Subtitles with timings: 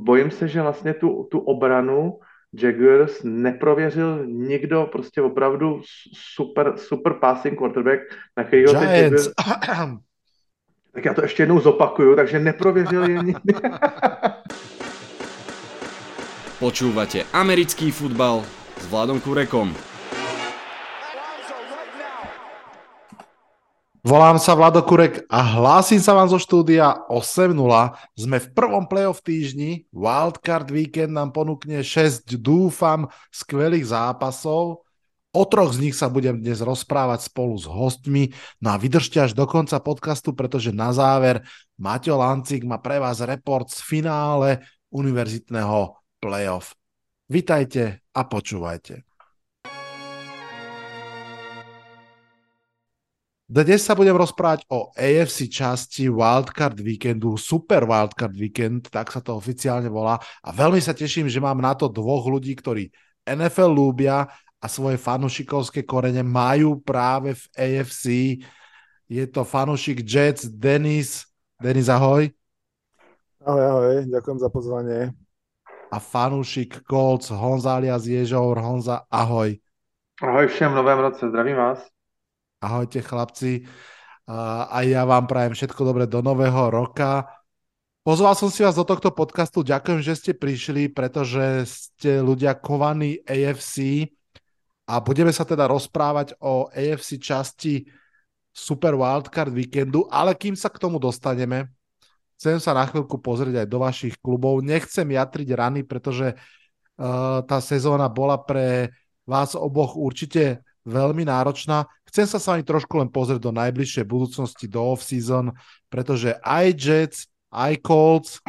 [0.00, 2.18] bojím se, že vlastně tu, tu obranu
[2.52, 5.82] Jaguars neprověřil nikdo, prostě opravdu
[6.14, 8.00] super, super passing quarterback,
[8.36, 9.28] na kterýho teď Jaguars...
[10.92, 13.54] Tak já to ještě jednou zopakuju, takže neprověřil je nikdy.
[16.58, 18.44] Počúvate americký futbal
[18.80, 19.74] s Vladom Kurekom.
[24.00, 27.52] Volám sa Vlado Kurek a hlásim sa vám zo štúdia 8.0.
[28.16, 29.84] Sme v prvom playoff týždni.
[29.92, 34.88] Wildcard Weekend nám ponúkne 6, dúfam, skvelých zápasov.
[35.36, 38.32] O troch z nich sa budem dnes rozprávať spolu s hostmi.
[38.64, 41.44] No a vydržte až do konca podcastu, pretože na záver
[41.76, 44.64] Maťo Lancik má pre vás report z finále
[44.96, 46.72] univerzitného playoff.
[47.28, 49.09] Vitajte a počúvajte.
[53.50, 59.34] Dnes sa budem rozprávať o AFC časti Wildcard Weekendu, Super Wildcard Weekend, tak sa to
[59.34, 60.22] oficiálne volá.
[60.46, 62.94] A veľmi sa teším, že mám na to dvoch ľudí, ktorí
[63.26, 64.30] NFL ľúbia
[64.62, 68.38] a svoje fanušikovské korene majú práve v AFC.
[69.10, 71.26] Je to fanušik Jets Denis.
[71.58, 72.30] Denis, ahoj.
[73.42, 75.10] Ahoj, ahoj, ďakujem za pozvanie.
[75.90, 78.62] A fanušik Colts Honza alias Ježour.
[78.62, 79.58] Honza, ahoj.
[80.22, 81.82] Ahoj všem, novém roce, zdravím vás.
[82.60, 83.64] Ahojte chlapci.
[84.68, 87.24] A ja vám prajem všetko dobré do nového roka.
[88.04, 89.64] Pozval som si vás do tohto podcastu.
[89.64, 94.04] Ďakujem, že ste prišli, pretože ste ľudia kovaní AFC
[94.84, 97.88] a budeme sa teda rozprávať o AFC časti
[98.52, 101.72] Super Wildcard víkendu, ale kým sa k tomu dostaneme,
[102.36, 104.60] chcem sa na chvíľku pozrieť aj do vašich klubov.
[104.60, 108.92] Nechcem jatriť rany, pretože uh, tá sezóna bola pre
[109.24, 111.88] vás oboch určite veľmi náročná.
[112.10, 115.54] Chcem sa s vami trošku len pozrieť do najbližšej budúcnosti, do off-season,
[115.86, 117.18] pretože aj Jets,
[117.54, 118.42] aj Colts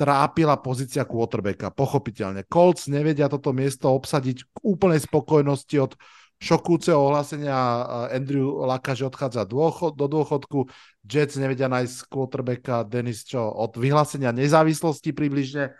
[0.00, 2.48] trápila pozícia quarterbacka, pochopiteľne.
[2.48, 5.92] Colts nevedia toto miesto obsadiť k úplnej spokojnosti od
[6.40, 10.72] šokúceho ohlásenia Andrew Laka, že odchádza do dôchodku.
[11.04, 15.76] Jets nevedia nájsť quarterbacka Denis, čo od vyhlásenia nezávislosti približne.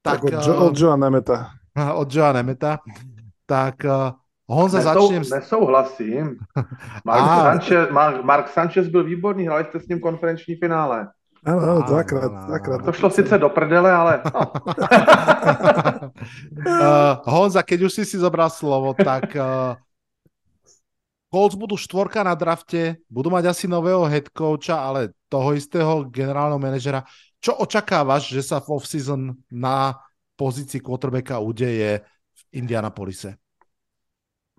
[0.00, 1.52] Tak, tak od, jo- od Joa Nemeta.
[2.00, 2.80] Od Joa Nemeta.
[3.44, 3.84] Tak
[4.52, 5.22] Honza, Nesou, začnem...
[5.40, 6.36] Nesouhlasím.
[7.04, 11.08] Mark, Sanchez, Mark, Mark Sanchez byl výborný, hrali jste s ním konferenční finále.
[11.44, 12.84] Ano, ano, dvakrát, dvakrát.
[12.84, 14.22] To šlo sice do prdele, ale...
[14.34, 14.40] No.
[16.66, 19.74] uh, Honza, keď už si si zobral slovo, tak uh,
[21.34, 26.62] Colts budú štvorka na drafte, budú mať asi nového head coacha, ale toho istého generálneho
[26.62, 27.02] manažera.
[27.42, 29.98] Čo očakávaš, že sa v off-season na
[30.38, 33.41] pozícii quarterbacka udeje v Indianapolise?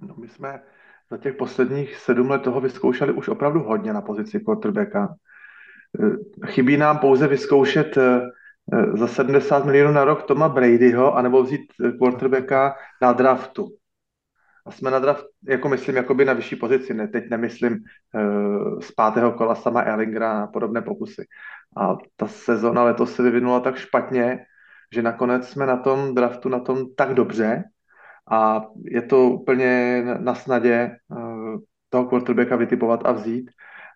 [0.01, 0.63] No, my jsme
[1.11, 5.15] za těch posledních sedm let toho vyzkoušeli už opravdu hodně na pozici quarterbacka.
[6.01, 8.21] Eh, chybí nám pouze vyzkoušet eh,
[8.73, 11.61] eh, za 70 milionů na rok Toma Bradyho, anebo vzít
[11.99, 13.67] quarterbacka na draftu.
[14.65, 16.93] A jsme na draft, jako myslím, jakoby na vyšší pozici.
[16.93, 17.79] Ne, teď nemyslím
[18.79, 21.25] z pátého kola sama Ellingera a podobné pokusy.
[21.77, 24.45] A ta sezona letos se vyvinula tak špatně,
[24.93, 27.63] že nakonec jsme na tom draftu na tom tak dobře,
[28.31, 31.57] a je to úplně na snadě eh,
[31.89, 33.51] toho quarterbacka vytipovat a vzít.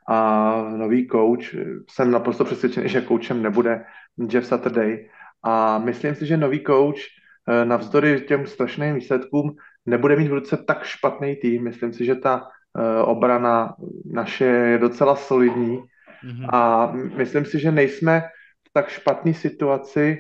[0.10, 1.56] A nový coach,
[1.90, 3.86] jsem naprosto přesvědčený, že coachem nebude
[4.32, 5.10] Jeff Saturday.
[5.44, 7.00] A myslím si, že nový coach
[7.48, 9.56] eh, navzdory těm strašným výsledkům
[9.86, 11.64] nebude mít v ruce tak špatný tým.
[11.64, 13.76] Myslím si, že ta eh, obrana
[14.12, 16.50] naše je docela solidní mm-hmm.
[16.54, 18.22] a myslím si, že nejsme
[18.70, 20.18] v tak špatné situaci,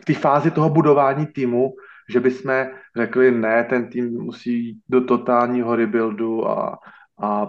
[0.00, 1.70] v té fázi toho budování týmu,
[2.10, 2.66] že bychom
[2.96, 6.78] řekli, ne, ten tým musí jít do totálního rebuildu a,
[7.22, 7.48] a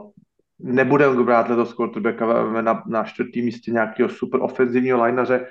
[0.60, 5.48] nebudeme brát letos quarterbacka na, na čtvrtém místě nějakého super ofenzivního lineaře.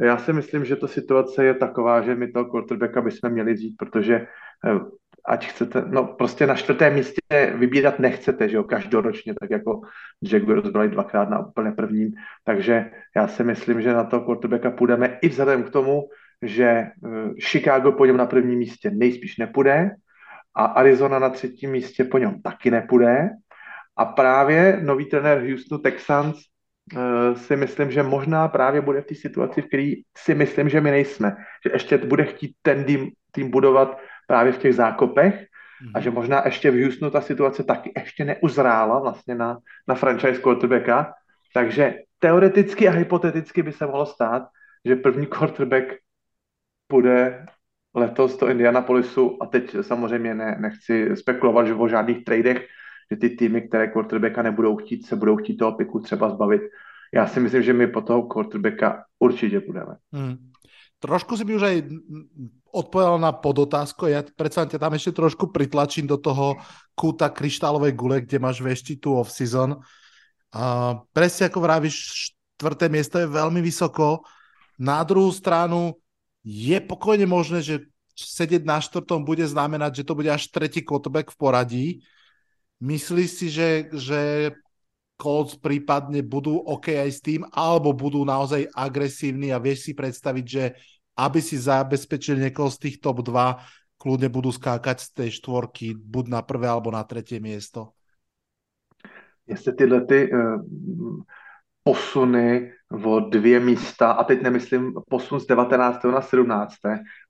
[0.00, 3.74] Já si myslím, že ta situace je taková, že my toho quarterbacka bychom měli vzít,
[3.78, 4.80] protože eh,
[5.26, 7.20] ať chcete, no prostě na čtvrtém místě
[7.54, 9.80] vybírat nechcete, že jo, každoročně, tak jako
[10.24, 12.12] Jack by rozbrali dvakrát na úplně prvním,
[12.44, 16.08] takže já si myslím, že na toho quarterbacka půjdeme i vzhledem k tomu,
[16.42, 16.90] že eh,
[17.40, 19.90] Chicago po něm na prvním místě nejspíš nepůjde
[20.54, 23.30] a Arizona na třetím místě po něm taky nepůjde
[23.96, 29.14] a právě nový trenér Houstonu Texans uh, si myslím, že možná právě bude v té
[29.14, 31.36] situaci, v které si myslím, že my nejsme.
[31.64, 33.98] Že ještě bude chtít ten tým, tým budovat
[34.30, 35.34] právě v těch zákopech
[35.94, 36.02] a mhm.
[36.02, 41.14] že možná ještě v Houstonu ta situace taky ještě neuzrála vlastně na, na franchise quarterbacka,
[41.54, 44.48] takže teoreticky a hypoteticky by se mohlo stát,
[44.84, 45.84] že první quarterback
[46.86, 47.46] půjde
[47.94, 52.66] letos do Indianapolisu a teď samozřejmě ne, nechci spekulovat, že o žádných tradech,
[53.10, 56.62] že ty týmy, které quarterbacka nebudou chtít, se budou chtít toho piku třeba zbavit
[57.14, 59.96] já si myslím, že my po toho quarterbacka určitě budeme.
[60.12, 60.36] Hmm.
[61.00, 61.76] Trošku si by už aj
[62.70, 66.60] odpovedal na podotázku, ja predsa ťa tam ešte trošku pritlačím do toho
[66.92, 69.80] kúta kryštálovej gule, kde máš veštiť tú off-season.
[70.52, 71.96] A presne ako vravíš,
[72.60, 74.22] štvrté miesto je veľmi vysoko.
[74.76, 75.96] Na druhú stranu
[76.44, 81.32] je pokojne možné, že sedieť na štvrtom bude znamenať, že to bude až tretí quarterback
[81.32, 81.86] v poradí.
[82.80, 84.20] Myslíš si, že, že
[85.20, 90.44] Colts prípadne budú OK aj s tým, alebo budú naozaj agresívni a vieš si predstaviť,
[90.48, 90.64] že
[91.20, 93.60] aby si zabezpečil niekoho z tých top 2,
[94.00, 97.92] kľudne budú skákať z tej štvorky buď na prvé alebo na tretie miesto?
[99.44, 100.62] Jestli tyhle ty uh,
[101.82, 102.72] posuny
[103.04, 106.04] o dvě místa, a teď nemyslím posun z 19.
[106.04, 106.74] na 17.,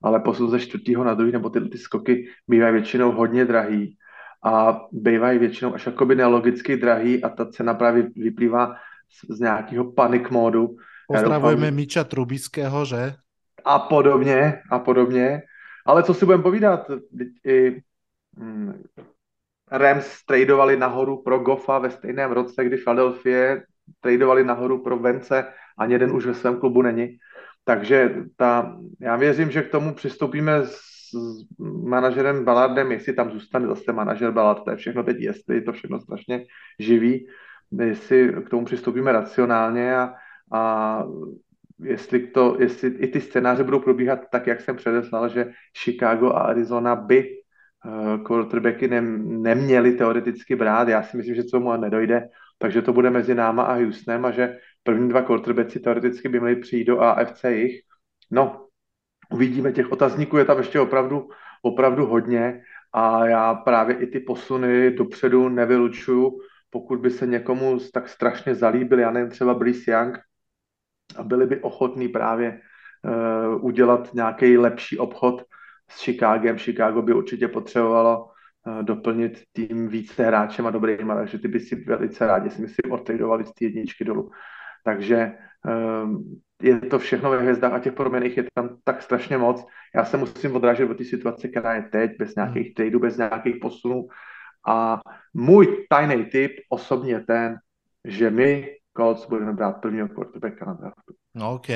[0.03, 0.95] ale posun ze 4.
[0.95, 1.31] na 2.
[1.31, 3.97] nebo tyhle ty skoky bývají většinou hodně drahý
[4.43, 8.75] a bývají většinou až jakoby nelogicky drahý a ta cena právě vyplývá
[9.09, 10.75] z, z nějakého panic módu.
[11.07, 13.13] Pozdravujeme Miča Trubického, že?
[13.65, 15.41] A podobně, a podobně.
[15.85, 16.87] Ale co si budeme povídat,
[17.45, 17.81] i
[18.37, 18.83] hmm,
[19.71, 23.57] Rams tradovali nahoru pro Goffa ve stejném roce, kdy Philadelphia
[23.99, 25.45] tradovali nahoru pro Vence,
[25.77, 27.17] ani jeden už ve svém klubu není.
[27.63, 31.45] Takže ta, já věřím, že k tomu přistoupíme s, s
[31.83, 35.71] manažerem Ballardem, jestli tam zůstane zase manažer Ballard, to je všechno teď, jestli je to
[35.71, 36.45] všechno strašně
[36.79, 37.27] živý,
[37.79, 40.13] jestli k tomu přistoupíme racionálně a,
[40.51, 41.03] a
[41.83, 45.51] jestli, to, jestli i ty scénáře budou probíhat tak, jak jsem předeslal, že
[45.83, 47.29] Chicago a Arizona by
[47.85, 50.87] uh, quarterbacky ne, neměli teoreticky brát.
[50.87, 52.27] Já si myslím, že to mu nedojde,
[52.57, 56.55] takže to bude mezi náma a Houstonem a že první dva quarterbacki teoreticky by měli
[56.55, 57.81] přijít do AFC jich.
[58.31, 58.67] No,
[59.31, 61.29] uvidíme, těch otazníků je tam ještě opravdu,
[61.61, 62.61] opravdu hodně
[62.93, 66.39] a já právě i ty posuny dopředu nevylučuju,
[66.69, 70.19] pokud by se někomu tak strašně zalíbil, já nevím, třeba Brice Young,
[71.17, 72.61] a byli by ochotní právě
[73.03, 75.43] uh, udělat nějaký lepší obchod
[75.89, 76.57] s Chicagem.
[76.57, 81.75] Chicago by určitě potřebovalo uh, doplnit tým více hráčem a dobrýma, takže ty by si
[81.75, 84.31] velice rádi si myslím odtradovali z té jedničky dolů.
[84.83, 85.31] Takže
[86.61, 89.65] je to všechno ve hvězdách a těch proměných je tam tak strašně moc.
[89.95, 92.73] Já se musím odrážet do té situace, která je teď, bez nějakých hmm.
[92.73, 94.07] tradeů, bez nějakých posunů.
[94.67, 95.01] A
[95.33, 97.57] můj tajný tip osobně je ten,
[98.05, 98.67] že my
[98.97, 101.13] Colts budeme brát prvního quarterbacka na draftu.
[101.41, 101.69] OK,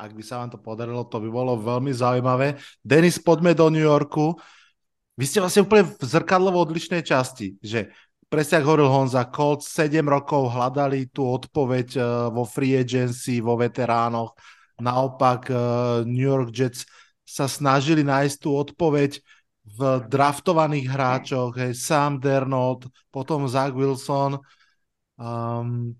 [0.00, 2.56] ak by sa vám to podarilo, to by bolo veľmi zaujímavé.
[2.82, 4.34] Denis, poďme do New Yorku.
[5.14, 7.92] Vy ste vlastne úplne v zrkadlovo odlišnej časti, že
[8.30, 13.58] presne ako hovoril Honza, Colts 7 rokov hľadali tú odpoveď uh, vo free agency, vo
[13.58, 14.38] veteránoch.
[14.78, 15.58] Naopak uh,
[16.06, 16.86] New York Jets
[17.26, 19.18] sa snažili nájsť tú odpoveď
[19.66, 24.38] v draftovaných hráčoch, hej, Sam Dernold, potom Zach Wilson.
[25.20, 25.94] Um,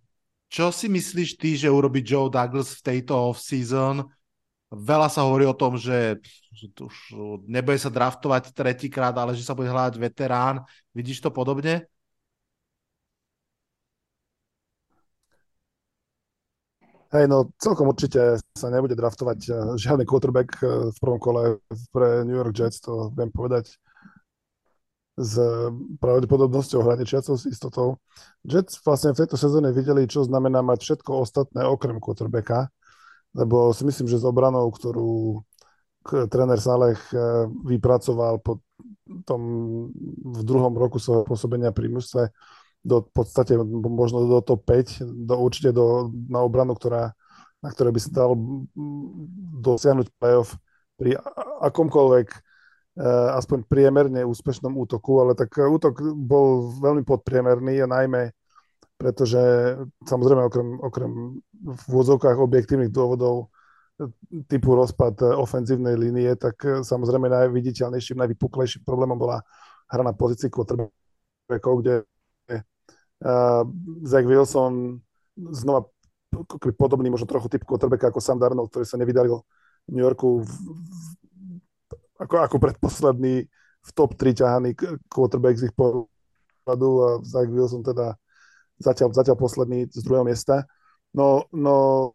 [0.51, 4.03] čo si myslíš ty, že urobí Joe Douglas v tejto off-season?
[4.71, 6.19] Veľa sa hovorí o tom, že
[6.79, 6.97] už
[7.47, 10.63] nebude sa draftovať tretíkrát, ale že sa bude hľadať veterán.
[10.95, 11.87] Vidíš to podobne?
[17.11, 21.43] Hej, no celkom určite sa nebude draftovať eh, žiadny quarterback eh, v prvom kole
[21.91, 23.75] pre New York Jets, to viem povedať
[25.21, 25.35] s
[26.01, 27.99] pravdepodobnosťou hraničiacou s istotou.
[28.47, 32.71] Jets vlastne v tejto sezóne videli, čo znamená mať všetko ostatné okrem quarterbacka,
[33.35, 35.43] lebo si myslím, že s obranou, ktorú
[36.31, 38.63] tréner Saleh eh, vypracoval po
[39.27, 39.43] tom
[40.23, 42.31] v druhom roku svojho pôsobenia pri mužstve
[42.81, 47.13] do podstate možno do top 5, do, určite do, na obranu, ktorá,
[47.61, 48.33] na ktorej by sa dal
[49.61, 50.57] dosiahnuť playoff
[50.97, 51.21] pri
[51.61, 52.29] akomkoľvek
[53.01, 58.35] Eh, aspoň priemerne úspešnom útoku, ale tak útok bol veľmi podpriemerný a najmä
[59.01, 59.41] pretože
[60.05, 61.13] samozrejme okrem, okrem
[61.49, 63.49] v úvodzovkách objektívnych dôvodov
[64.03, 64.11] eh,
[64.51, 69.41] typu rozpad ofenzívnej línie, tak samozrejme najviditeľnejším, najvypuklejším problémom bola
[69.89, 72.05] hra na pozícii quarterbackov, kde
[73.25, 73.63] uh,
[74.05, 75.01] Zach Wilson
[75.37, 75.89] znova
[76.79, 79.43] podobný možno trochu typ quarterbacka ako Sam Darnold, ktorý sa nevydaril
[79.89, 80.51] v New Yorku v,
[82.23, 83.49] ako, ako predposledný
[83.81, 84.71] v top 3 ťahaný
[85.09, 88.15] quarterback z ich pohľadu a Zach Wilson teda
[88.79, 90.69] zatiaľ, zatiaľ posledný z druhého miesta.
[91.17, 92.13] No, no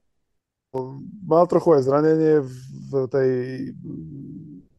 [1.26, 2.44] mal trochu aj zranenie
[2.92, 3.30] v tej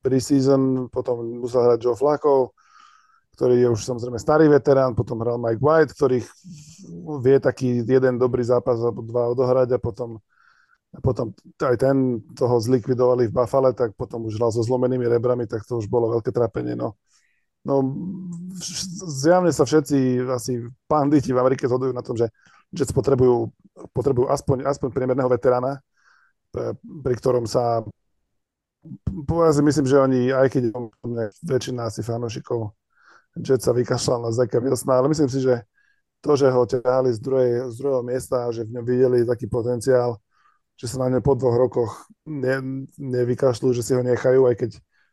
[0.05, 2.55] preseason, potom musel hrať Joe Flacco,
[3.37, 6.25] ktorý je už samozrejme starý veterán, potom hral Mike White, ktorý
[7.21, 10.19] vie taký jeden dobrý zápas alebo dva odohrať a potom
[10.97, 15.45] a potom aj ten toho zlikvidovali v Buffale, tak potom už hral so zlomenými rebrami,
[15.45, 16.73] tak to už bolo veľké trápenie.
[16.73, 16.97] No,
[17.69, 17.85] no
[19.05, 22.33] zjavne sa všetci asi panditi v Amerike zhodujú na tom, že
[22.73, 23.53] Jets potrebujú,
[23.93, 25.85] potrebujú aspoň, aspoň priemerného veterána,
[26.81, 27.85] pri ktorom sa
[29.53, 30.63] si myslím, že oni, aj keď
[31.45, 32.73] väčšina asi fanúšikov
[33.37, 35.65] Jets sa vykašľal na Zeka Wilsona, ale myslím si, že
[36.25, 39.47] to, že ho ťahali z, druhej, z druhého miesta a že v ňom videli taký
[39.47, 40.19] potenciál,
[40.77, 41.93] že sa na ňom po dvoch rokoch
[42.25, 44.71] ne, nevykašľú, že si ho nechajú, aj keď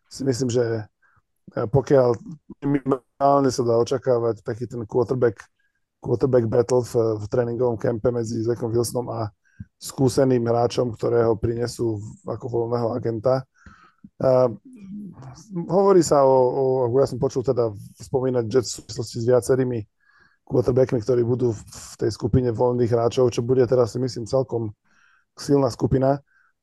[0.10, 0.64] si myslím, že
[1.54, 2.16] e, pokiaľ
[2.64, 5.44] minimálne sa dá očakávať taký ten quarterback,
[6.00, 9.32] quarterback battle v, v tréningovom kempe medzi Zekom Wilsonom a
[9.80, 13.44] skúseným hráčom, ktorého prinesú ako voľného agenta,
[14.24, 14.56] Uh,
[15.68, 19.80] hovorí sa o, o, ja som počul teda spomínať Jets v súvislosti s viacerými
[20.44, 24.72] quarterbackmi, ktorí budú v tej skupine voľných hráčov, čo bude teraz si myslím celkom
[25.36, 26.20] silná skupina.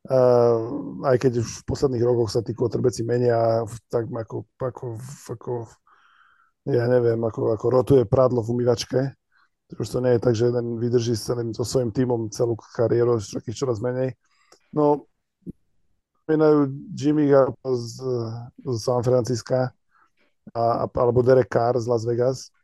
[0.09, 4.87] Uh, aj keď už v posledných rokoch sa tí quarterbacki menia tak ako, ako,
[5.29, 5.53] ako
[6.69, 9.01] ja neviem, ako, ako rotuje prádlo v umývačke.
[9.71, 13.23] Už to nie je tak, že jeden vydrží s celým, so svojím tímom celú kariéru,
[13.23, 14.19] takých čoraz menej.
[14.75, 15.10] No,
[16.31, 17.27] spomínajú Jimmy
[17.67, 17.95] z,
[18.63, 19.75] z San Francisca
[20.55, 22.55] a, alebo Derek Carr z Las Vegas.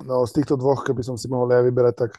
[0.00, 2.16] No z týchto dvoch, keby som si mohol ja vyberať, tak,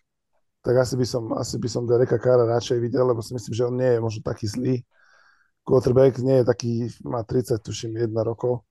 [0.61, 3.65] tak asi, by som, asi by som Dereka Carra radšej videl, lebo si myslím, že
[3.65, 4.75] on nie je možno taký zlý.
[5.65, 8.61] Quarterback nie je taký, má 30, tuším, 1 rokov.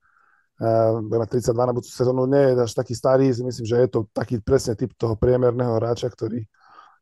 [0.63, 3.89] Uh, mať 32 na budúcu sezónu, nie je až taký starý, si myslím, že je
[3.91, 6.47] to taký presne typ toho priemerného hráča, ktorý,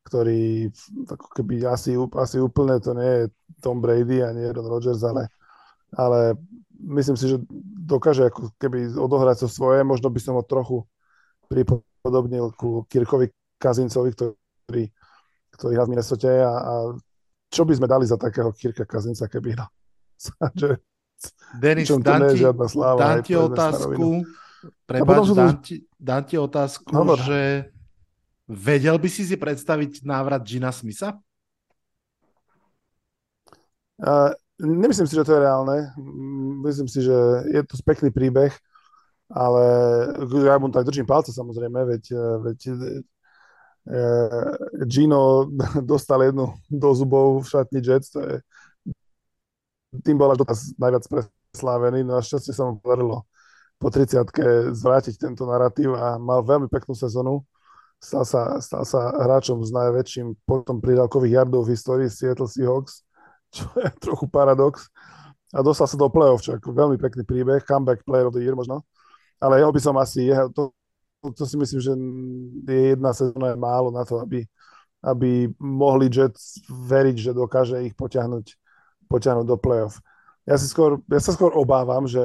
[0.05, 0.69] ktorý
[1.09, 3.23] ako keby asi, asi úplne to nie je
[3.65, 5.33] Tom Brady ani Aaron Rodgers, ale,
[5.97, 6.37] ale
[6.85, 7.41] myslím si, že
[7.89, 9.81] dokáže ako keby odohrať to svoje.
[9.81, 10.85] Možno by som ho trochu
[11.49, 14.85] pripodobnil ku Kirkovi Kazincovi, ktorý,
[15.57, 16.75] ktorý hrá v Minnesota a, a
[17.49, 19.71] čo by sme dali za takého Kirka Kazinca, keby hral?
[21.57, 24.27] Denis, dám ti, sláva, dám ti otázku,
[24.85, 27.71] prepáč, dám, ti, dám ti otázku, no, že
[28.45, 31.17] Vedel by si si predstaviť návrat Gina Smitha?
[33.95, 35.89] Uh, nemyslím si, že to je reálne.
[36.61, 37.17] Myslím si, že
[37.49, 38.53] je to pekný príbeh,
[39.33, 39.65] ale
[40.45, 42.05] ja mu tak držím palce samozrejme, veď,
[42.45, 42.61] veď
[43.89, 44.53] uh,
[44.85, 45.49] Gino
[45.93, 48.45] dostal jednu do zubov v šatni Jets, to je
[50.03, 53.23] tým bol až dotaz najviac preslávený, no a šťastie sa mu podarilo
[53.79, 57.47] po 30 zvrátiť tento narratív a mal veľmi peknú sezonu
[58.05, 63.01] stal sa, stal sa hráčom s najväčším potom pridávkových jardov v histórii Seattle Seahawks,
[63.49, 64.93] čo je trochu paradox.
[65.55, 68.85] A dostal sa do play-off, čo veľmi pekný príbeh, comeback player of the year možno.
[69.39, 70.75] Ale jeho by som asi, to,
[71.33, 71.93] to si myslím, že
[72.69, 74.43] je jedna sezóna je málo na to, aby,
[75.01, 78.47] aby mohli Jets veriť, že dokáže ich potiahnuť,
[79.07, 80.03] potiahnuť do play-off.
[80.45, 82.21] Ja, si skôr, ja sa skôr obávam, že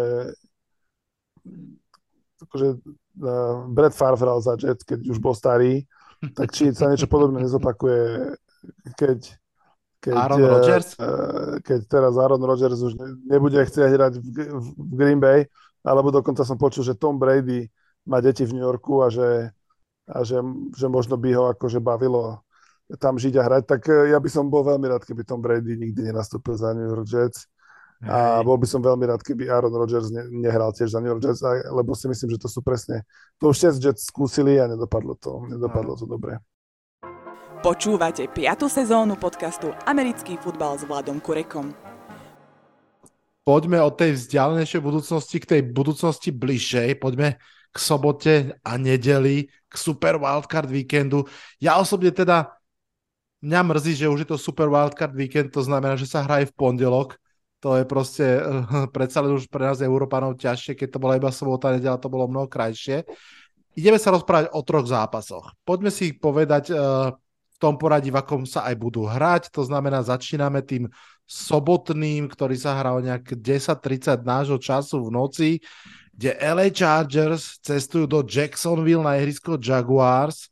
[2.43, 2.81] akože
[3.69, 5.83] Brad Favre hral za Jets, keď už bol starý,
[6.35, 8.35] tak či sa niečo podobné nezopakuje,
[8.95, 9.19] keď,
[10.03, 10.87] keď, Aaron Rodgers?
[10.95, 15.47] Uh, keď teraz Aaron Rodgers už ne, nebude chcieť hrať v, v, v Green Bay,
[15.83, 17.67] alebo dokonca som počul, že Tom Brady
[18.07, 19.51] má deti v New Yorku a že,
[20.07, 20.39] a že,
[20.75, 22.43] že možno by ho akože bavilo
[22.97, 26.09] tam žiť a hrať, tak ja by som bol veľmi rád, keby Tom Brady nikdy
[26.09, 27.45] nenastúpil za New York Jets
[27.99, 31.19] a bol by som veľmi rád, keby Aaron Rodgers ne, nehral tiež za New York
[31.19, 33.03] Jets, lebo si myslím, že to sú presne...
[33.43, 36.39] To už Jets skúsili a nedopadlo to, nedopadlo to dobre.
[37.59, 38.71] Počúvate 5.
[38.71, 41.75] sezónu podcastu Americký futbal s Vladom Kurekom.
[43.43, 47.03] Poďme od tej vzdialenejšej budúcnosti k tej budúcnosti bližšej.
[47.03, 47.35] Poďme
[47.69, 51.27] k sobote a nedeli, k super wildcard víkendu.
[51.59, 52.55] Ja osobne teda,
[53.43, 56.55] mňa mrzí, že už je to super wildcard víkend, to znamená, že sa hraje v
[56.55, 57.19] pondelok,
[57.59, 58.27] to je proste,
[58.95, 62.27] predsa len už pre nás Európanov ťažšie, keď to bola iba sobota, nedela, to bolo
[62.27, 63.03] mnoho krajšie.
[63.75, 65.55] Ideme sa rozprávať o troch zápasoch.
[65.63, 67.13] Poďme si povedať uh,
[67.53, 69.53] v tom poradí, v akom sa aj budú hrať.
[69.55, 70.89] To znamená, začíname tým
[71.29, 75.49] sobotným, ktorý sa hral nejak 10.30 nášho času v noci,
[76.11, 80.49] kde LA Chargers cestujú do Jacksonville na ihrisko Jaguars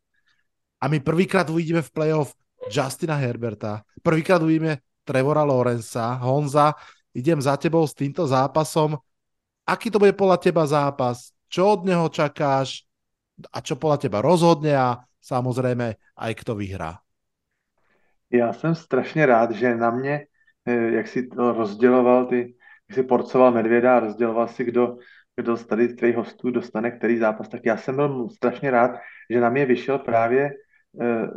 [0.77, 2.37] a my prvýkrát uvidíme v playoff
[2.69, 3.81] Justina Herberta.
[4.05, 6.13] Prvýkrát uvidíme Trevora Lorenza.
[6.21, 6.77] Honza,
[7.17, 9.01] idem za tebou s týmto zápasom.
[9.65, 11.33] Aký to bude podľa teba zápas?
[11.49, 12.85] Čo od neho čakáš?
[13.49, 17.01] A čo podľa teba rozhodne a samozrejme aj kto vyhrá?
[18.31, 20.27] Já jsem strašně rád, že na mě,
[20.65, 22.55] eh, jak si to rozděloval, ty,
[22.89, 24.97] jak si porcoval medvěda a rozděloval si, kdo,
[25.35, 28.91] kdo z tady z tvých hostů dostane který zápas, tak já jsem byl strašně rád,
[29.29, 30.51] že na mě vyšel právě
[30.91, 31.27] uh,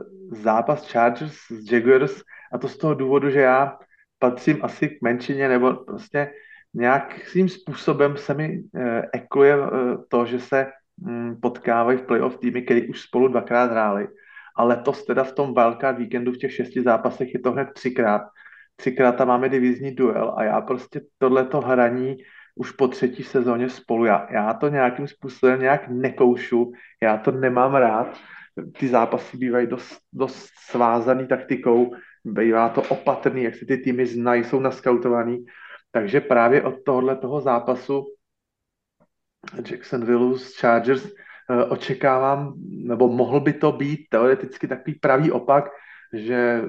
[0.43, 2.23] zápas Chargers s Jaguars
[2.53, 3.79] a to z toho důvodu, že já
[4.21, 6.31] patřím asi k menšině, nebo prostě
[6.75, 10.67] nějakým způsobem se mi eh, ekluje eh, to, že se
[11.07, 14.09] hm, potkávají v playoff týmy, který už spolu dvakrát hráli.
[14.57, 18.23] a letos teda v tom wildcard víkendu v těch šesti zápasech je to hned třikrát.
[18.77, 22.17] Třikrát tam máme divizní duel a já prostě tohleto hraní
[22.55, 24.05] už po třetí sezóně spolu.
[24.05, 26.73] Já, já to nějakým způsobem nějak nekoušu,
[27.03, 28.21] já to nemám rád.
[28.79, 34.45] Ty zápasy bývají dost, dost svázaný taktikou, bývá to opatrný, jak si ty týmy znají,
[34.45, 35.45] jsou naskautovaný.
[35.93, 38.05] Takže právě od tohohle toho zápasu
[39.71, 45.65] Jacksonville s Chargers eh, očekávám, nebo mohl by to být teoreticky takový pravý opak,
[46.13, 46.63] že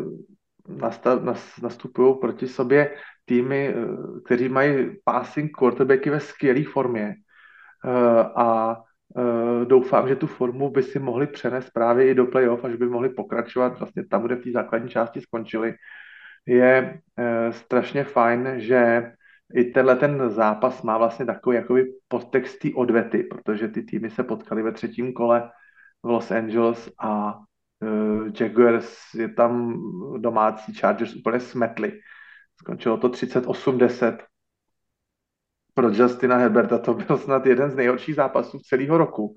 [1.61, 3.75] nastupují proti sobě týmy, eh,
[4.25, 7.15] kteří mají passing quarterbacky ve skvělé formě
[7.85, 8.77] eh, a
[9.65, 13.09] doufám, že tu formu by si mohli přenést právě i do playoff, až by mohli
[13.09, 15.73] pokračovat vlastně tam, kde v té základní části skončili.
[16.45, 17.01] Je
[17.51, 19.11] strašně fajn, že
[19.53, 24.23] i tenhle ten zápas má vlastně takový jakoby podtext té odvety, protože ty týmy se
[24.23, 25.51] potkali ve třetím kole
[26.03, 27.37] v Los Angeles a
[27.81, 29.79] uh, Jaguars je tam
[30.17, 31.99] domácí Chargers úplně smetli.
[32.59, 34.17] Skončilo to 38-10.
[35.81, 39.35] Pro Justina Herberta to byl snad jeden z nejhorších zápasů celého roku,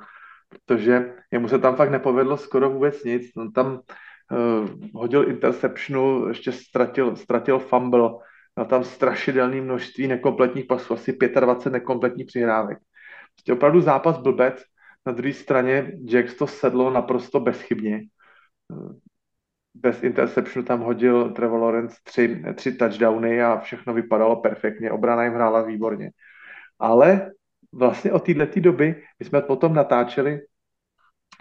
[0.48, 3.36] protože jemu se tam fakt nepovedlo skoro vůbec nic.
[3.36, 8.10] On tam uh, hodil interceptionu, ještě ztratil, ztratil fumble,
[8.56, 12.78] Měl tam strašidelné množství nekompletních pasů, asi 25 nekompletních přihrávek.
[13.34, 14.62] Prostě opravdu zápas blbec.
[15.06, 18.00] Na druhé straně Jax to sedlo naprosto bezchybně.
[19.74, 24.90] Bez interceptionu tam hodil Trevor Lawrence tři, tři touchdowny a všechno vypadalo perfektně.
[24.90, 26.10] Obrana jim hrála výborně.
[26.84, 27.32] Ale
[27.72, 30.40] vlastně od této doby my jsme potom natáčeli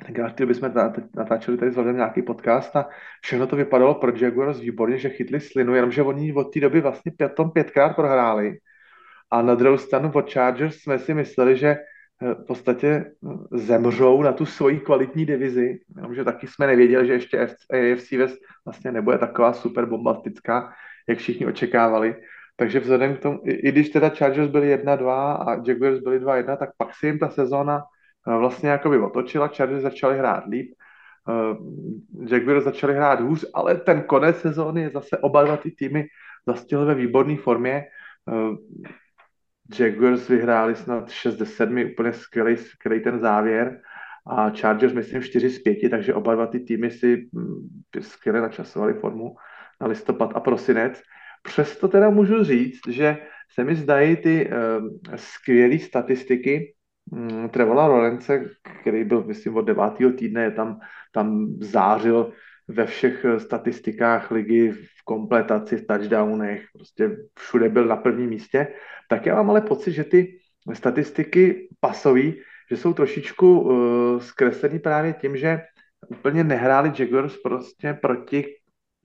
[0.06, 0.72] tenkrát chtěli bychom
[1.16, 2.90] natáčeli tady vzhledem nějaký podcast a
[3.22, 7.12] všechno to vypadalo pro Jaguars výborně, že chytli slinu, jenomže oni od té doby vlastně
[7.18, 8.58] pětom pětkrát prohráli.
[9.32, 14.22] A na druhou stranu od Chargers jsme si mysleli, že eh, v podstatě eh, zemřou
[14.22, 19.18] na tu svoji kvalitní divizi, jenomže taky jsme nevěděli, že ještě AFC West vlastně nebude
[19.18, 20.74] taková super bombastická,
[21.10, 22.16] jak všichni očekávali.
[22.56, 26.58] Takže vzhledem k tomu, i, i když teda Chargers byli 1-2 a Jaguars byli 2-1,
[26.58, 27.84] tak pak si jim ta sezóna
[28.26, 30.74] vlastně jakoby otočila, Chargers začali hrát líp,
[31.30, 36.06] uh, Jaguars začali hrát hůř, ale ten konec sezóny je zase oba dva ty týmy
[36.48, 37.86] zastihly ve výborné formě.
[38.26, 38.56] Uh,
[39.80, 43.82] Jaguars vyhráli snad 6 ze 7, úplně skvělý, skvělý ten závěr
[44.28, 48.94] a Chargers myslím 4 z 5, takže oba dva ty týmy si mm, skvěle načasovali
[48.94, 49.36] formu
[49.82, 51.02] na listopad a prosinec.
[51.44, 53.18] Přesto teda můžu říct, že
[53.54, 56.74] se mi zdají ty uh, skvělé statistiky
[57.12, 58.50] mm, Trevola Lorence,
[58.82, 60.80] který byl, myslím, od devátého týdne, je tam,
[61.12, 62.34] tam zářil
[62.68, 68.68] ve všech eh, statistikách ligy, v kompletaci, v touchdownech, prostě všude byl na prvním místě,
[69.10, 70.40] tak já mám ale pocit, že ty
[70.74, 75.62] statistiky pasový, že jsou trošičku uh, zkreslený právě tím, že
[76.08, 78.46] úplně nehráli Jaguars prostě proti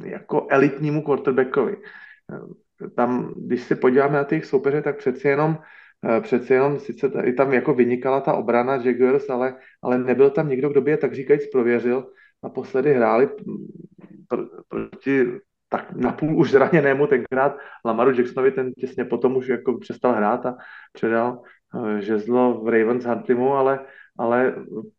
[0.05, 1.77] jako elitnímu quarterbackovi.
[2.33, 5.59] Eh, tam, když se podíváme na těch soupeře, tak přeci jenom
[6.05, 10.49] Eh, přece jenom sice i tam jako vynikala ta obrana Jaguars, ale, ale nebyl tam
[10.49, 12.13] někdo, kdo by je tak říkajíc prověřil.
[12.43, 13.29] Naposledy hráli
[14.31, 15.27] pr- proti
[15.69, 20.57] tak napůl už zraněnému tenkrát Lamaru Jacksonovi, ten těsně potom už jako přestal hrát a
[20.93, 21.43] předal
[21.75, 23.81] uh, žezlo v Ravens Huntleymu, ale,
[24.19, 24.55] ale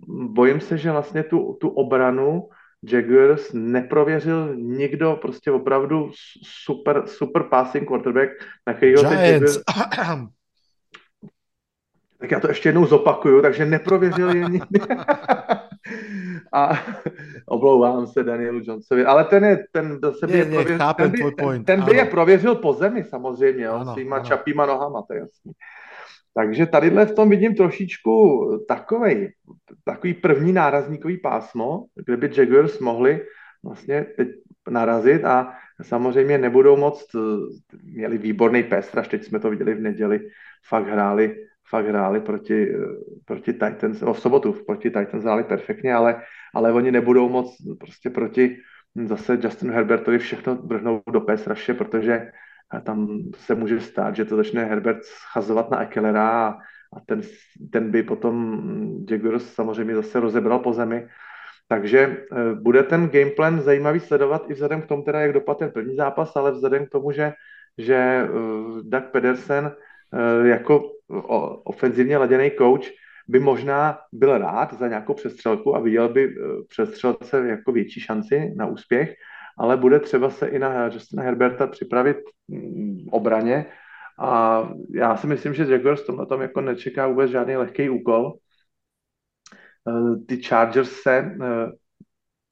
[0.10, 2.50] bojím se, že vlastně tu, tu obranu
[2.84, 6.12] Jaguars neprověřil nikdo, prostě opravdu
[6.44, 8.30] super, super passing quarterback,
[8.68, 9.58] na kterýho Jaguars,
[12.20, 14.80] tak já to ještě jednou zopakuju, takže neprověřil je nikdy.
[16.54, 16.70] a
[17.46, 21.64] oblouvám se Danielu Johnsovi, ale ten je, ten zase by je prověřil, ten by, ten,
[21.64, 25.52] ten by je prověřil po zemi samozřejmě, jo, s těma čapýma nohama, to je jasný.
[26.34, 29.34] Takže tadyhle v tom vidím trošičku takovej,
[29.84, 33.26] takový první nárazníkový pásmo, kde by Jaguars mohli
[33.64, 34.28] vlastně teď
[34.70, 37.06] narazit a samozřejmě nebudou moc,
[37.84, 40.20] měli výborný pes, až teď jsme to viděli v neděli,
[40.68, 41.36] fakt hráli
[41.70, 42.68] fakt hráli proti,
[43.26, 46.22] proti Titans, v sobotu proti Titans hráli perfektně, ale,
[46.54, 48.58] ale oni nebudou moc prostě proti
[49.06, 51.74] zase Justinu Herbertovi všechno vrhnout do PS Rushe,
[52.72, 56.50] protože tam se může stát, že to začne Herbert schazovat na Ekelera a,
[56.94, 57.22] a ten,
[57.72, 58.62] ten by potom
[59.10, 61.08] Jaguars samozřejmě zase rozebral po zemi.
[61.68, 62.18] Takže e,
[62.54, 66.36] bude ten gameplan zajímavý sledovat i vzhledem k tomu, teda, jak dopadl ten první zápas,
[66.36, 67.34] ale vzhledem k tomu, že,
[67.78, 70.92] že uh, Doug Pedersen uh, jako
[71.64, 72.86] ofenzivně laděný coach
[73.30, 78.54] by možná byl rád za nějakou přestřelku a viděl by eh, přestřelce jako větší šanci
[78.56, 79.14] na úspěch,
[79.58, 82.18] ale bude třeba se i na Justina Herberta připravit
[83.12, 83.66] obraně
[84.20, 88.34] a já si myslím, že Jaguars tomhle tom jako nečeká vůbec žádný lehký úkol.
[89.88, 91.72] Eh, ty Chargers se eh,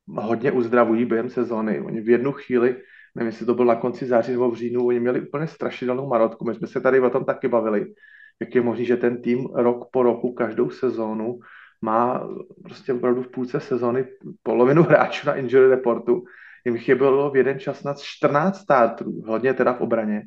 [0.07, 1.81] hodně uzdravují během sezóny.
[1.81, 2.77] Oni v jednu chvíli,
[3.15, 6.45] nevím, jestli to bylo na konci září nebo v říjnu, oni měli úplně strašidelnou marotku.
[6.45, 7.93] My jsme se tady o tom taky bavili,
[8.41, 11.39] jak je možné, že ten tým rok po roku, každou sezónu
[11.81, 12.27] má
[12.63, 14.05] prostě opravdu v půlce sezóny
[14.43, 16.23] polovinu hráčů na injury reportu.
[16.67, 20.23] Jim chybělo v jeden čas na 14 startů, hodně teda v obraně.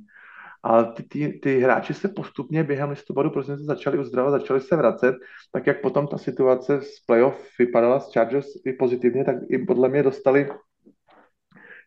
[0.63, 5.15] A ty, ty, ty hráči se postupně během listopadu se začali uzdravovat, začali se vracet,
[5.53, 9.89] tak jak potom ta situace z playoff vypadala s Chargers i pozitivně, tak i podle
[9.89, 10.51] mě dostali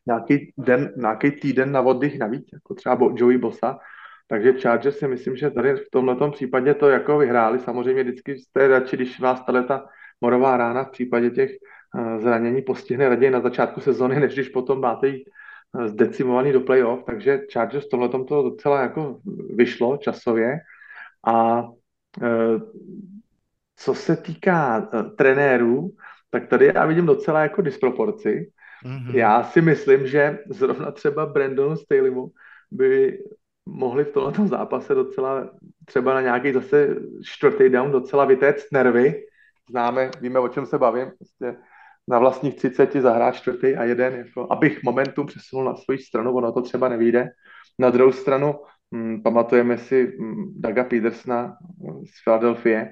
[0.06, 3.80] nějaký, den, nějaký týden na oddych navíc, jako třeba Joey Bosa,
[4.28, 7.60] takže Chargers si myslím, že tady v tomto případě to jako vyhráli.
[7.60, 9.86] Samozřejmě vždycky jste radši, když vás tahle ta
[10.22, 11.52] morová rána v případě těch
[12.18, 15.30] zranění postihne raději na začátku sezóny, než když potom máte jít
[15.74, 17.04] uh, zdecimovaný do playoff.
[17.04, 19.20] Takže Chargers v tomhle to docela jako
[19.56, 20.58] vyšlo časově.
[21.28, 22.62] A uh,
[23.76, 25.90] co se týká trenérů,
[26.30, 28.52] tak tady já vidím docela jako disproporci.
[28.86, 29.16] Mm-hmm.
[29.16, 32.32] Já si myslím, že zrovna třeba Brandonu Staleymu
[32.72, 33.20] by
[33.66, 35.50] mohli v tomto zápase docela
[35.86, 39.26] třeba na nějaký zase čtvrtý down docela vytéct nervy.
[39.70, 41.12] Známe, víme, o čem se bavím.
[41.18, 41.58] Prostě
[42.08, 46.52] na vlastních 30 zahrá čtvrtý a jeden, jako, abych momentum přesunul na svou stranu, ono
[46.52, 47.30] to třeba nevíde.
[47.80, 48.56] Na druhou stranu
[48.96, 51.58] hm, pamatujeme si hm, Daga Petersona
[52.06, 52.86] z Philadelphia,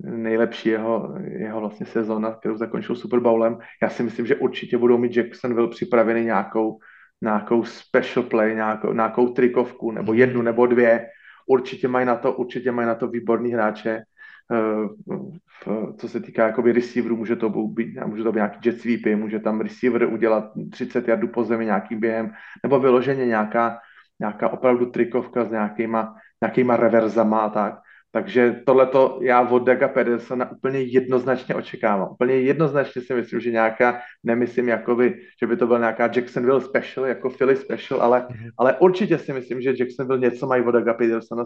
[0.00, 3.58] nejlepší jeho, jeho vlastně sezóna, kterou zakončil Super Bowlem.
[3.82, 6.78] Já si myslím, že určitě budou mít Jacksonville připravený nějakou
[7.22, 11.06] nějakou special play, nějakou, nějakou trikovku, nebo jednu, nebo dvě.
[11.46, 14.02] Určitě mají na to, určitě mají na to výborný hráče.
[14.50, 19.16] Eh, co se týká jakoby receiverů, může to být, může to být nějaký jet sweepy,
[19.16, 23.78] může tam receiver udělat 30 jardů po zemi nějakým během, nebo vyloženě nějaká,
[24.20, 27.74] nějaká opravdu trikovka s nějakýma, nějakýma reverzama a tak.
[28.14, 32.08] Takže tohleto já od Daga Pedersona úplně jednoznačně očekávám.
[32.12, 37.06] Úplně jednoznačně si myslím, že nějaká, nemyslím jakoby, že by to byl nějaká Jacksonville special,
[37.06, 38.50] jako Philly special, ale, mm-hmm.
[38.58, 41.44] ale určitě si myslím, že Jacksonville něco mají od Daga Pedersona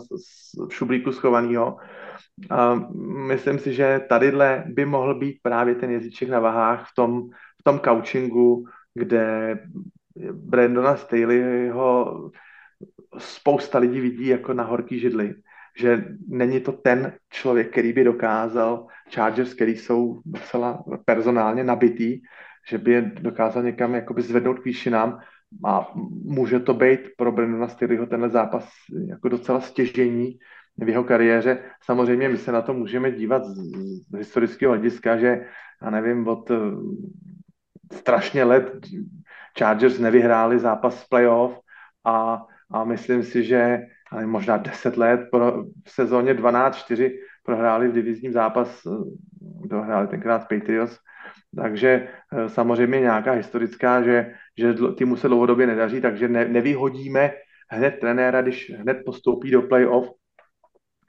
[0.68, 1.76] v šublíku schovaného.
[2.50, 2.88] A
[3.26, 7.22] myslím si, že tadyhle by mohl být právě ten jazyček na vahách v tom,
[7.60, 9.58] v tom coachingu, kde
[10.32, 12.30] Brandona Staleyho
[13.18, 15.34] spousta lidí vidí jako na horký židli
[15.76, 22.20] že není to ten člověk, který by dokázal Chargers, který jsou docela personálně nabitý,
[22.68, 25.20] že by je dokázal někam jakoby zvednout k výšinám
[25.64, 25.92] a
[26.24, 28.68] může to být pro Brandona Staleyho tenhle zápas
[29.08, 30.38] jako docela stěžení
[30.78, 31.58] v jeho kariéře.
[31.84, 33.56] Samozřejmě my se na to můžeme dívat z,
[34.10, 35.46] z historického hlediska, že
[35.82, 36.56] já nevím, od eh,
[37.92, 38.86] strašně let
[39.58, 41.60] Chargers nevyhráli zápas playoff
[42.04, 43.78] a, a myslím si, že
[44.10, 47.10] ale možná 10 let, pro, v sezóně 12-4
[47.42, 48.90] prohráli v divizním zápas, eh,
[49.68, 50.98] dohráli tenkrát Patriots,
[51.56, 57.32] takže eh, samozřejmě nějaká historická, že, že týmu se dlouhodobě nedaří, takže ne, nevyhodíme
[57.70, 60.10] hned trenéra, když hned postoupí do playoff,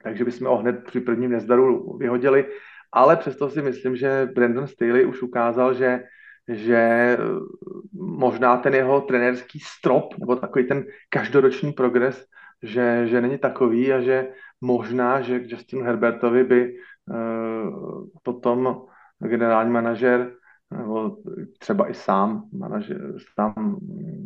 [0.02, 2.46] takže bychom ho hned při prvním nezdaru vyhodili,
[2.92, 6.00] ale přesto si myslím, že Brandon Staley už ukázal, že
[6.48, 7.18] že eh,
[7.92, 12.24] možná ten jeho trenérský strop, nebo takový ten každoroční progres
[12.62, 16.74] že, že není takový a že možná, že k Justinu Herbertovi by
[17.10, 18.82] uh, potom
[19.20, 20.32] generální manažer
[20.70, 21.16] nebo
[21.58, 23.78] třeba i sám, manažer, sám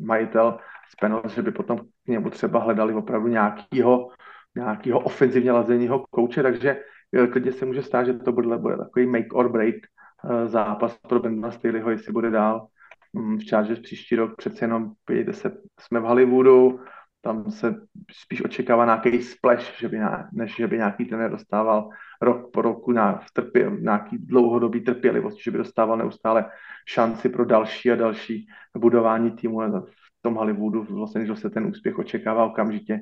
[0.02, 0.58] majitel
[0.90, 4.08] Spenol, že by potom k němu třeba hledali opravdu nějakýho,
[4.56, 9.06] nějakýho ofenzivně lazeního kouče, takže eh, klidně se může stát, že to bude, bude takový
[9.06, 12.66] make or break uh, zápas pro Bendona Staleyho, jestli bude dál
[13.12, 14.36] um, v Chargers příští rok.
[14.36, 16.80] Přece jenom, podívejte se, jsme v Hollywoodu,
[17.22, 17.74] tam se
[18.10, 19.98] spíš očekává nějaký splash, že by,
[20.32, 21.88] než že by nějaký trenér dostával
[22.20, 26.50] rok po roku v trpě, nějaký dlouhodobý trpělivost, že by dostával neustále
[26.86, 28.46] šanci pro další a další
[28.78, 29.60] budování týmu.
[29.86, 33.00] V tom Hollywoodu v Los se ten úspěch očekává okamžitě.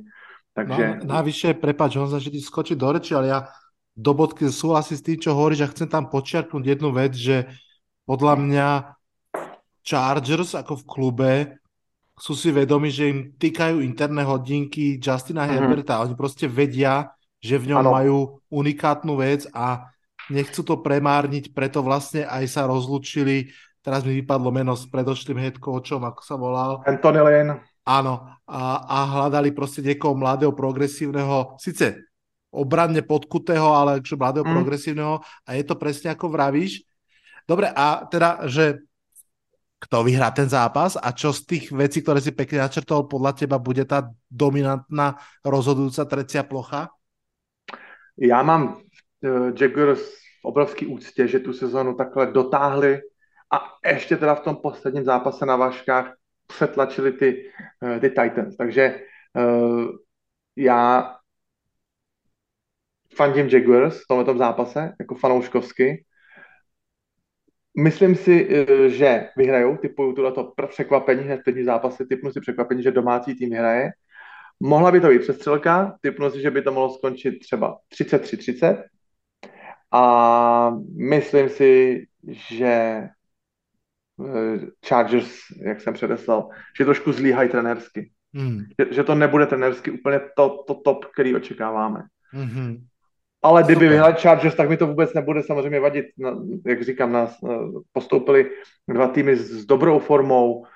[0.55, 0.89] Takže...
[0.89, 3.47] No, navyše, prepáč, on začne skočiť do reči, ale ja
[3.95, 7.47] do bodky súhlasím s tým, čo hovoríš a chcem tam počiarknúť jednu vec, že
[8.03, 8.69] podľa mňa
[9.87, 11.31] Chargers ako v klube
[12.21, 15.57] sú si vedomi, že im týkajú interné hodinky Justina mm-hmm.
[15.57, 16.05] Herberta.
[16.05, 17.91] Oni proste vedia, že v ňom ano.
[17.97, 18.17] majú
[18.53, 19.89] unikátnu vec a
[20.29, 25.57] nechcú to premárniť, preto vlastne aj sa rozlúčili, teraz mi vypadlo meno s predošlým head
[25.57, 26.85] coachom, ako sa volal.
[26.85, 27.55] Anthony Lane.
[27.89, 32.05] Áno, a, a hľadali proste niekoho mladého, progresívneho, síce
[32.53, 34.53] obranne podkutého, ale mladého, mm.
[34.53, 36.85] progresívneho a je to presne ako vravíš.
[37.47, 38.85] Dobre, a teda, že
[39.81, 43.57] kto vyhrá ten zápas a čo z tých vecí, ktoré si pekne načrtol, podľa teba
[43.57, 46.93] bude tá dominantná rozhodujúca trecia plocha?
[48.21, 50.01] Já mám uh, Jaguars
[50.41, 53.01] v obrovský úctě, že tu sezonu takhle dotáhli
[53.53, 56.15] a ještě teda v tom posledním zápase na Vaškách
[56.47, 57.51] přetlačili ty,
[57.83, 58.57] eh, ty Titans.
[58.57, 59.01] Takže
[59.37, 59.87] uh,
[60.57, 61.15] já
[63.17, 66.05] fandím Jaguars v tomto zápase, jako fanouškovsky.
[67.79, 72.83] Myslím si, eh, že vyhrajou, typuju to překvapení hned v první zápase, typnu si překvapení,
[72.83, 73.91] že domácí tým hraje.
[74.61, 78.85] Mohla by to být přestřelka, typnu si, že by to mohlo skončit třeba 33-30.
[79.93, 83.03] A myslím si, že
[84.27, 85.31] Eh, Chargers,
[85.67, 88.11] jak jsem předeslal, že trošku zlíhají trenérsky.
[88.35, 88.65] Hmm.
[88.81, 92.03] Že, že to nebude trenérsky úplně to, to top, který očekáváme.
[92.31, 92.87] Hmm.
[93.43, 96.07] Ale kdyby vyhrali Chargers, tak mi to vůbec nebude samozřejmě vadit.
[96.67, 97.49] Jak říkám, nás eh,
[97.93, 98.51] postoupili
[98.89, 100.67] dva týmy s, dobrou formou, uh,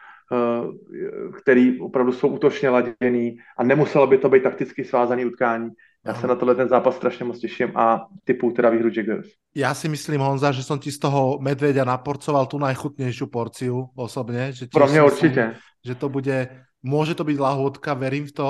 [1.36, 5.70] který opravdu jsou útočně laděný a nemuselo by to být takticky svázaný utkání.
[6.06, 9.28] Já se na tohle ten zápas strašně moc těším a typu teda výhru Jaggers.
[9.56, 14.52] Já si myslím, Honza, že som ti z toho medveďa naporcoval tu najchutnejšiu porciu osobně.
[14.52, 15.54] Že Pro mě určitě.
[15.84, 16.48] Že to bude,
[16.84, 18.48] môže to byť lahôdka, verím v to.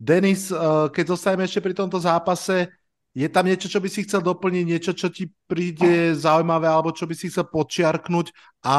[0.00, 0.56] Denis, eh,
[0.92, 2.68] keď zostaneme ešte pri tomto zápase,
[3.16, 7.08] je tam niečo, čo by si chcel doplniť, niečo, čo ti príde zaujímavé, alebo čo
[7.08, 8.28] by si chcel počiarknúť
[8.60, 8.76] a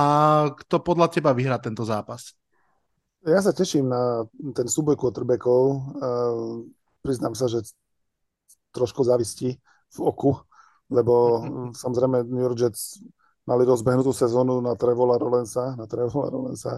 [0.53, 2.37] kto podľa teba vyhrá tento zápas?
[3.25, 5.61] Ja sa teším na ten súboj quarterbackov.
[5.97, 6.69] Uh,
[7.01, 7.65] priznám sa, že
[8.77, 9.57] trošku zavistí
[9.97, 10.37] v oku,
[10.93, 11.41] lebo
[11.81, 13.01] samozrejme New York Jets
[13.49, 16.77] mali rozbehnutú sezónu na Trevola Rolensa, na Trevola Rolensa,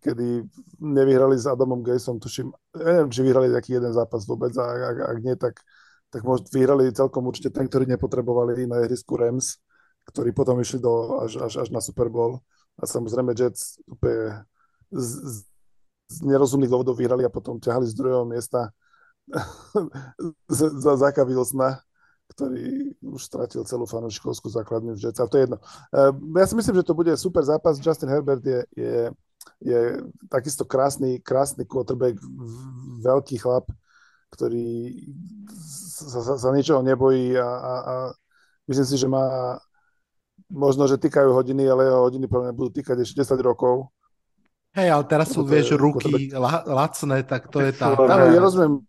[0.00, 0.48] kedy
[0.80, 5.18] nevyhrali s Adamom Gatesom, tuším, neviem, či vyhrali taký jeden zápas vôbec, a ak, ak
[5.20, 5.60] nie, tak,
[6.10, 9.58] tak možno vyhrali celkom určite ten, ktorý nepotrebovali na ihrisku Rams,
[10.06, 12.40] ktorí potom išli do, až, až, až na Super Bowl.
[12.78, 14.46] A samozrejme Jets úplne
[14.92, 15.36] z, z,
[16.12, 18.70] z nerozumných dôvodov vyhrali a potom ťahali z druhého miesta
[20.46, 21.82] za Zaka Wilsona,
[22.30, 25.18] ktorý už stratil celú fanúšikovskú základňu v Jets.
[25.18, 25.58] A to je jedno.
[25.90, 27.82] Eh, ja si myslím, že to bude super zápas.
[27.82, 28.96] Justin Herbert je, je,
[29.62, 29.80] je
[30.30, 32.18] takisto krásny, krásny quarterback,
[33.02, 33.66] veľký chlap,
[34.30, 34.92] ktorý
[35.96, 37.94] sa, sa, sa ničoho nebojí a, a, a
[38.68, 39.56] myslím si, že má
[40.50, 43.90] možno, že týkajú hodiny, ale jeho hodiny plne budú týkať ešte 10 rokov.
[44.76, 46.28] Hej, ale teraz sú, vieš, ruky
[46.68, 47.96] lacné, tak to je tá...
[47.96, 48.84] Áno, ja rozumiem,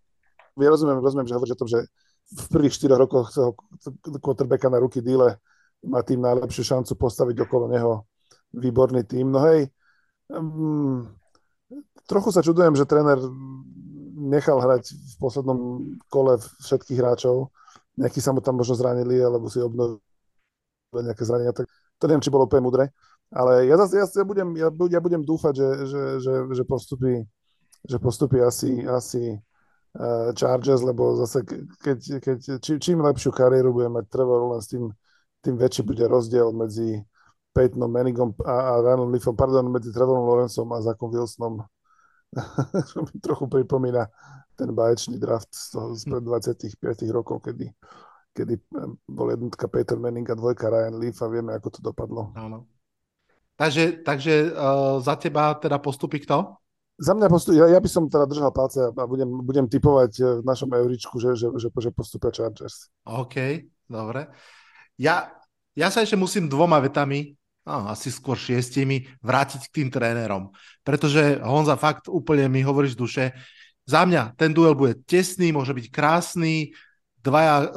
[0.60, 1.80] ja rozumiem, rozumiem, že hovoríš o tom, že
[2.28, 3.56] v prvých 4 rokoch toho
[4.20, 5.40] quarterbacka na ruky díle
[5.88, 8.04] má tým najlepšiu šancu postaviť okolo neho
[8.52, 9.32] výborný tým.
[9.32, 9.72] No hej,
[10.28, 11.08] um,
[12.04, 13.16] trochu sa čudujem, že tréner
[14.28, 15.60] nechal hrať v poslednom
[16.12, 17.56] kole všetkých hráčov.
[17.98, 20.04] Nejakí sa mu tam možno zranili, alebo si obnovili
[20.94, 22.86] nejaké zranenia, tak to neviem, či bolo úplne mudré.
[23.34, 27.28] Ale ja, ja, ja, budem, ja, ja budem dúfať, že, že, že, že postupí,
[27.84, 29.36] že postupí asi, asi
[29.98, 31.42] Eh, Chargers, lebo zase
[31.82, 34.94] keď, keď, či, čím lepšiu kariéru bude mať Trevor len s tým,
[35.42, 37.02] tým väčší bude rozdiel medzi
[37.50, 41.66] Peytonom Manningom a, a Ryanom Leafom, pardon, medzi Trevorom Lawrenceom a Zakom Wilsonom.
[43.26, 44.08] Trochu pripomína
[44.58, 47.70] ten baječný draft z toho z pred 25 rokov, kedy,
[48.34, 52.34] kedy eh, bol jednotka Peter Manning a dvojka Ryan Leaf a vieme, ako to dopadlo.
[52.34, 52.66] Áno.
[53.58, 56.62] Takže, takže uh, za teba teda postupí kto?
[56.98, 60.26] Za mňa postup, ja, ja by som teda držal palce a budem, budem typovať eh,
[60.42, 62.90] v našom euričku, že, že, že, že postupia Chargers.
[63.06, 64.34] OK, dobre.
[64.98, 65.30] Ja,
[65.78, 67.38] ja sa ešte musím dvoma vetami,
[67.68, 70.56] no, asi skôr šiestimi, vrátiť k tým trénerom.
[70.88, 73.36] Pretože Honza, fakt úplne mi hovoríš duše,
[73.84, 76.72] za mňa ten duel bude tesný, môže byť krásny,
[77.24, 77.68] dvaja uh,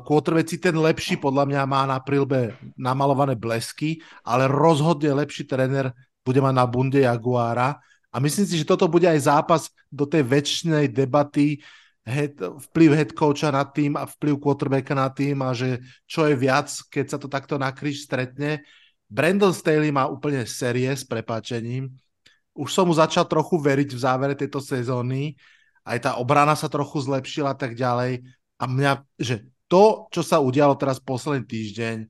[0.00, 5.92] kôtrveci, ten lepší podľa mňa má na prilbe namalované blesky, ale rozhodne lepší tréner
[6.24, 7.76] bude mať na bunde Jaguára
[8.14, 11.60] a myslím si, že toto bude aj zápas do tej väčšnej debaty
[12.06, 12.38] head,
[12.70, 16.70] vplyv head coacha na tým a vplyv quarterbacka na tým a že čo je viac,
[16.88, 18.62] keď sa to takto na kríž stretne.
[19.10, 21.92] Brandon Staley má úplne série s prepáčením.
[22.54, 25.34] Už som mu začal trochu veriť v závere tejto sezóny.
[25.84, 28.24] Aj tá obrana sa trochu zlepšila a tak ďalej.
[28.58, 32.06] A mňa, že to, čo sa udialo teraz posledný týždeň,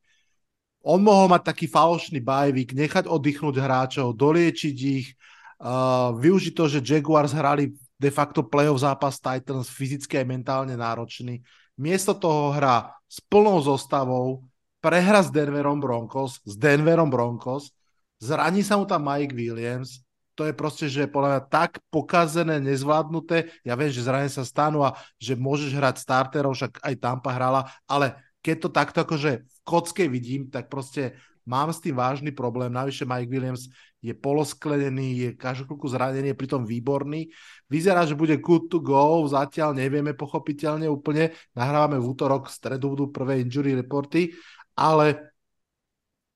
[0.85, 5.09] on mohol mať taký falošný bajvík, nechať oddychnúť hráčov, doliečiť ich,
[5.55, 11.41] Uh, využiť to, že Jaguars hrali de facto playoff zápas Titans fyzicky aj mentálne náročný.
[11.79, 14.45] Miesto toho hrá s plnou zostavou,
[14.85, 17.73] prehra s Denverom Broncos, s Denverom Broncos,
[18.21, 20.05] zraní sa mu tam Mike Williams,
[20.37, 23.55] to je proste, že podľa mňa tak pokazené, nezvládnuté.
[23.63, 27.71] Ja viem, že zranenia sa stanú a že môžeš hrať starterov, však aj Tampa hrala,
[27.87, 31.17] ale keď to takto akože v kocke vidím, tak proste
[31.47, 32.69] mám s tým vážny problém.
[32.69, 33.71] Navyše Mike Williams
[34.05, 37.33] je polosklenený, je každú chvíľku zranený, je pritom výborný.
[37.73, 41.33] Vyzerá, že bude good to go, zatiaľ nevieme pochopiteľne úplne.
[41.57, 44.35] Nahrávame v útorok, v stredu budú prvé injury reporty,
[44.75, 45.35] ale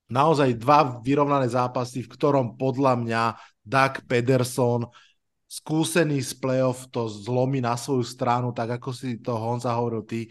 [0.08, 3.22] naozaj dva vyrovnané zápasy, v ktorom podľa mňa
[3.60, 4.88] Doug Pederson
[5.48, 10.28] skúsený z playoff to zlomí na svoju stranu, tak ako si to Honza hovoril ty.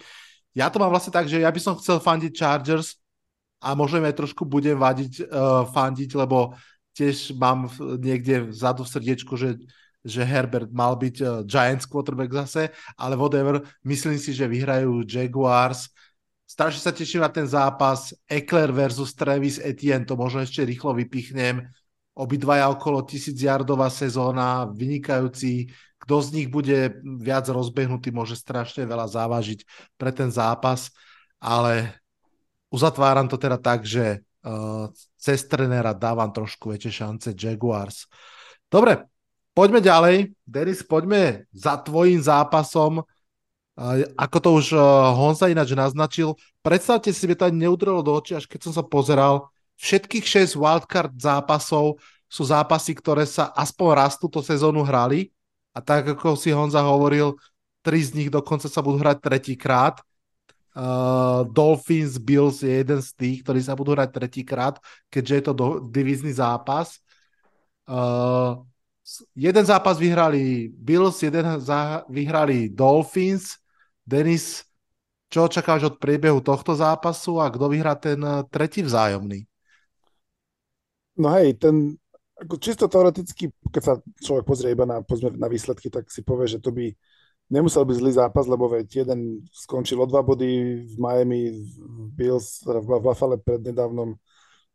[0.54, 2.98] Ja to mám vlastne tak, že ja by som chcel fandiť Chargers
[3.62, 6.54] a možno aj trošku budem vadiť, uh, fandiť, lebo
[6.94, 9.58] tiež mám niekde vzadu v srdiečku, že,
[10.02, 15.90] že Herbert mal byť uh, Giants quarterback zase, ale whatever, myslím si, že vyhrajú Jaguars,
[16.48, 18.16] strašne sa teším na ten zápas.
[18.26, 21.68] Eckler versus Travis Etienne, to možno ešte rýchlo vypichnem.
[22.18, 25.70] Obidvaja okolo tisíc yardová sezóna, vynikajúci.
[26.02, 29.68] Kto z nich bude viac rozbehnutý, môže strašne veľa závažiť
[30.00, 30.90] pre ten zápas,
[31.38, 32.00] ale
[32.72, 38.08] uzatváram to teda tak, že uh, cez trenéra dávam trošku väčšie šance Jaguars.
[38.72, 39.06] Dobre,
[39.52, 40.16] poďme ďalej.
[40.48, 43.04] Denis, poďme za tvojim zápasom
[44.18, 44.82] ako to už eh,
[45.14, 46.34] Honza ináč naznačil,
[46.66, 51.14] predstavte si, by to neudrelo do očí, až keď som sa pozeral, všetkých 6 wildcard
[51.14, 55.30] zápasov sú zápasy, ktoré sa aspoň raz túto sezónu hrali
[55.72, 57.38] a tak ako si Honza hovoril,
[57.86, 60.02] tri z nich dokonca sa budú hrať tretíkrát.
[60.78, 64.76] Uh, Dolphins, Bills je jeden z tých, ktorí sa budú hrať tretíkrát,
[65.10, 66.98] keďže je to do, divizný zápas.
[67.86, 68.62] Uh,
[69.38, 73.58] jeden zápas vyhrali Bills, jeden za, vyhrali Dolphins,
[74.08, 74.64] Denis,
[75.28, 79.44] čo očakávaš od priebehu tohto zápasu a kto vyhrá ten eh, tretí vzájomný?
[81.20, 82.00] No hej, ten,
[82.40, 83.94] ako čisto teoreticky, keď sa
[84.24, 85.04] človek pozrie iba na,
[85.36, 86.94] na výsledky, tak si povie, že to by
[87.50, 92.64] nemusel byť zlý zápas, lebo veď jeden skončil o dva body v Miami, v Bills,
[92.64, 94.14] v Buffalo prednedávnom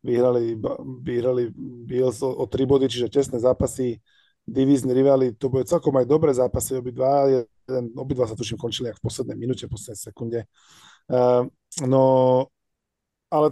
[0.03, 0.59] vyhrali,
[1.01, 1.47] vyhrali
[1.87, 4.03] Bills o, o tri body, čiže tesné zápasy,
[4.43, 7.47] divízni rivali, to bude celkom aj dobré zápasy obidva, jeden,
[7.95, 10.39] obidva sa tuším končili v poslednej minúte, poslednej sekunde.
[11.07, 11.47] Uh,
[11.83, 12.03] no,
[13.31, 13.51] ale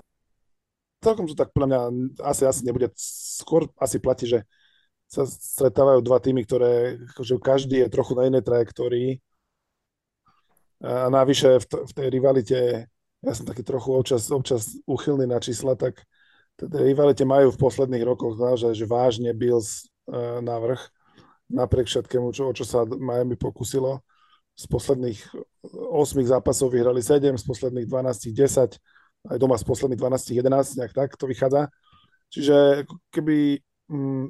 [1.02, 1.82] celkom to tak podľa mňa
[2.24, 4.46] asi, asi nebude, skôr asi platí, že
[5.12, 9.20] sa stretávajú dva týmy, ktoré, že každý je trochu na inej trajektórii
[10.82, 12.60] a navyše v, t- v tej rivalite,
[13.22, 16.02] ja som taký trochu občas, občas uchylný na čísla, tak
[16.58, 20.82] tej rivalite majú v posledných rokoch naozaj, že vážne Bills uh, navrh
[21.52, 24.00] napriek všetkému, čo, o čo sa Miami pokusilo
[24.56, 25.20] z posledných
[25.64, 30.94] 8 zápasov vyhrali 7, z posledných 12 10, aj doma z posledných 12 11, nejak
[30.96, 31.72] tak to vychádza.
[32.32, 33.60] Čiže keby
[33.92, 34.28] m, mm,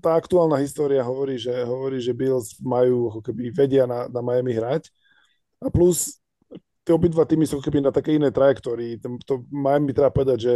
[0.00, 4.56] tá aktuálna história hovorí, že, hovorí, že Bills majú, ako keby vedia na, na Miami
[4.56, 4.88] hrať
[5.60, 6.16] a plus
[6.82, 8.98] tie obidva týmy sú keby na také iné trajektórii.
[9.28, 10.54] To Miami treba povedať, že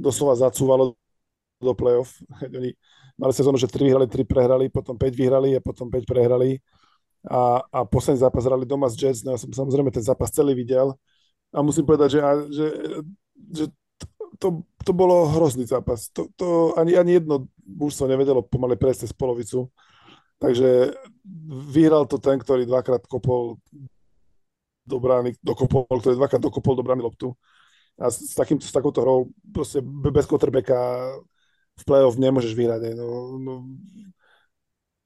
[0.00, 0.96] doslova zacúvalo
[1.60, 2.18] do playoff.
[2.58, 2.72] Oni
[3.20, 6.56] mali sezónu, že 3 vyhrali, 3 prehrali, potom 5 vyhrali a potom 5 prehrali
[7.28, 10.56] a, a posledný zápas hrali doma s Jets, no ja som samozrejme ten zápas celý
[10.56, 10.96] videl
[11.52, 12.66] a musím povedať, že, že,
[13.52, 13.64] že
[14.40, 16.08] to, to bolo hrozný zápas.
[16.16, 19.68] To, to ani, ani jedno mužstvo nevedelo pomaly prejsť cez polovicu.
[20.40, 20.96] Takže
[21.68, 23.60] vyhral to ten, ktorý dvakrát kopol
[24.88, 27.36] do brány, dokopol, ktorý dvakrát dokopol do brány loptu.
[28.00, 30.80] A s, s, takým, s takouto hrou proste bez quarterbacka
[31.80, 32.92] v play-off nemôžeš vyhrať.
[32.92, 33.54] No, no,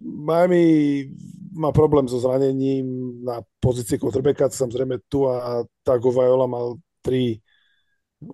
[0.03, 1.07] Miami
[1.55, 7.39] má problém so zranením na pozícii quarterbacka, samozrejme tu a Tagovailoa mal tri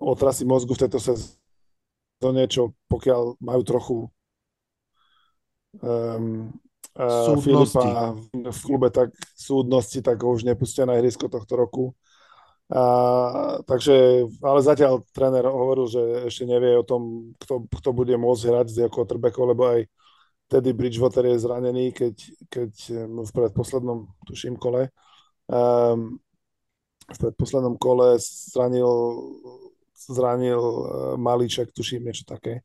[0.00, 3.96] otrasy mozgu v tejto sezóne, čo pokiaľ majú trochu
[5.84, 6.48] um,
[6.96, 11.84] uh, Filipa v klube tak súdnosti, tak ho už nepustia na ihrisko tohto roku.
[12.70, 12.82] A,
[13.66, 18.66] takže, ale zatiaľ tréner hovoril, že ešte nevie o tom, kto, kto bude môcť hrať
[18.70, 19.80] z jeho quarterbackov, lebo aj
[20.46, 22.14] Teddy Bridgewater je zranený, keď,
[22.46, 22.72] keď
[23.26, 24.94] v predposlednom, tuším, kole,
[25.50, 26.18] um,
[27.10, 28.90] v predposlednom kole zranil,
[29.94, 30.86] zranil uh,
[31.18, 32.62] Malíček, tuším, niečo také.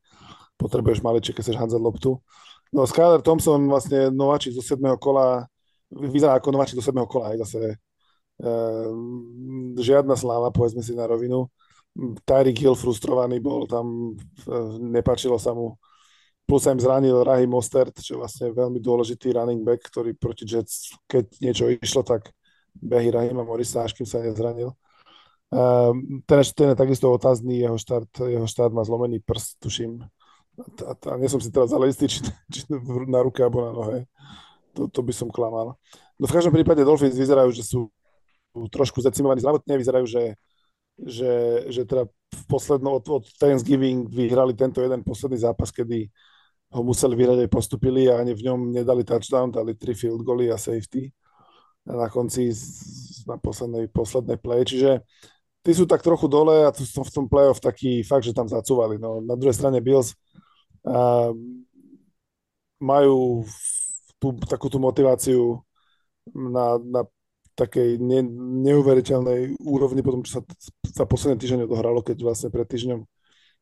[0.61, 2.21] Potrebuješ Malíček, keď chceš handzať loptu.
[2.69, 4.81] No Skyler Thompson vlastne nováčik zo 7.
[5.01, 5.49] kola,
[5.89, 6.93] vyzerá ako nováčik do 7.
[7.09, 7.81] kola, aj zase
[9.79, 11.47] žiadna sláva, povedzme si na rovinu.
[12.27, 15.79] Tyreek Hill frustrovaný bol, tam uh, nepačilo sa mu
[16.45, 20.45] plus sa im zranil Rahim Mostert, čo je vlastne veľmi dôležitý running back, ktorý proti
[20.45, 22.29] Jets, keď niečo išlo, tak
[22.77, 24.77] behy Rahima Morisa, až kým sa nezranil.
[25.49, 30.05] Um, ten, ten je takisto otázny, jeho štart, jeho štart má zlomený prst, tuším.
[30.85, 32.21] A, a nie som si teraz ale istý, či,
[32.53, 32.69] či
[33.09, 33.99] na ruke alebo na nohe.
[34.77, 35.81] To, to by som klamal.
[36.21, 37.89] No v každom prípade Dolphins vyzerajú, že sú
[38.71, 40.23] trošku zdecimovaní zdravotne, vyzerajú, že,
[40.95, 41.33] že,
[41.69, 46.07] že teda v poslednom, od, od Thanksgiving vyhrali tento jeden posledný zápas, kedy
[46.75, 50.51] ho museli vyhrať aj postupili a ani v ňom nedali touchdown, dali tri field goly
[50.51, 51.11] a safety
[51.85, 52.49] na konci
[53.29, 54.65] na poslednej, poslednej play.
[54.65, 55.05] Čiže
[55.61, 58.49] tí sú tak trochu dole a tu som v tom playoff taký fakt, že tam
[58.49, 58.97] zacúvali.
[58.97, 60.17] No, na druhej strane Bills
[60.85, 61.29] uh,
[62.81, 63.45] majú
[64.17, 65.61] tú, takú tú motiváciu
[66.33, 67.01] na, na
[67.55, 68.21] takej ne,
[68.67, 70.41] neuveriteľnej úrovni potom, čo sa
[70.83, 73.01] za posledný týždeň odohralo, keď vlastne pred týždňom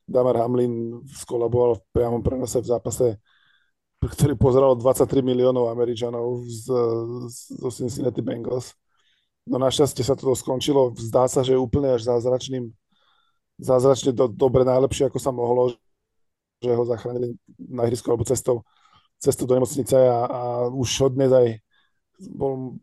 [0.09, 3.21] Damar Hamlin skolaboval v priamom prenose v zápase,
[4.03, 6.67] ktorý pozeralo 23 miliónov Američanov z,
[7.31, 8.75] z, z Cincinnati Bengals.
[9.47, 12.67] No našťastie sa to skončilo, zdá sa, že úplne až zázračným,
[13.59, 15.71] zázračne do, dobre, najlepšie ako sa mohlo,
[16.63, 18.63] že ho zachránili na ihrisku alebo cestou,
[19.19, 20.41] cestou do nemocnice a, a
[20.71, 21.47] už od dnes aj
[22.33, 22.77] bol,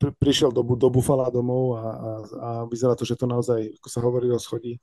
[0.00, 2.10] pri, prišiel do, do Bufala domov a, a,
[2.40, 4.80] a vyzerá to, že to naozaj, ako sa hovorí, schodí.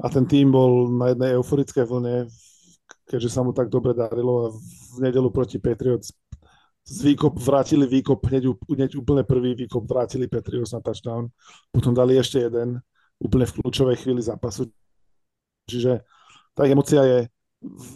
[0.00, 2.26] A ten tým bol na jednej euforickej vlne,
[3.06, 4.52] keďže sa mu tak dobre darilo a
[4.96, 6.10] v nedelu proti Patriots
[6.84, 11.32] z výkop vrátili výkop, hneď, hneď úplne prvý výkop vrátili Patriots na touchdown,
[11.72, 12.76] potom dali ešte jeden
[13.16, 14.68] úplne v kľúčovej chvíli zápasu.
[15.64, 16.04] Čiže
[16.52, 17.18] tá emocia je,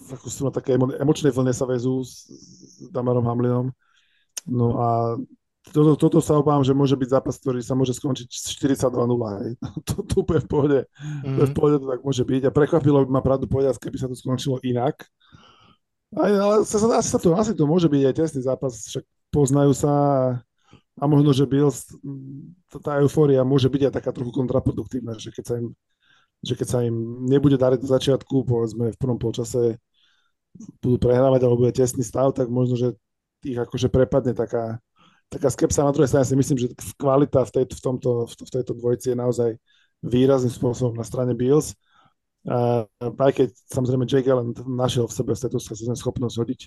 [0.08, 3.68] ako sú na také emočnej vlne sa vezú s, s Damarom Hamlinom
[4.48, 4.88] No a
[5.68, 9.44] toto, toto sa obávam, že môže byť zápas, ktorý sa môže skončiť 42-0.
[9.44, 9.50] Hej.
[9.88, 10.78] To, to úplne v pohode.
[10.88, 11.36] Mm-hmm.
[11.36, 11.54] v mhm.
[11.54, 12.42] pohode to tak môže byť.
[12.48, 15.04] A prekvapilo by ma pravdu povedať, keby sa to skončilo inak.
[16.16, 19.76] Aj, ale sa, asi, sa to, asi to môže byť aj tesný zápas, však poznajú
[19.76, 20.20] sa a,
[20.96, 21.84] a možno, že Bills,
[22.80, 25.76] tá eufória môže byť aj taká trochu kontraproduktívna, že keď sa im,
[26.40, 29.76] že keď sa im nebude dariť do začiatku, povedzme v prvom polčase
[30.80, 32.88] budú prehrávať alebo bude tesný stav, tak možno, že
[33.44, 34.78] ich akože prepadne taká,
[35.30, 35.86] taká skepsa.
[35.86, 36.66] Na druhej strane si myslím, že
[36.98, 39.50] kvalita v, tejto, v, tomto, v tejto dvojici je naozaj
[40.02, 41.74] výrazným spôsobom na strane Bills.
[42.48, 45.58] Uh, aj keď samozrejme Jake Allen našiel v sebe tejto
[45.98, 46.60] schopnosť hodiť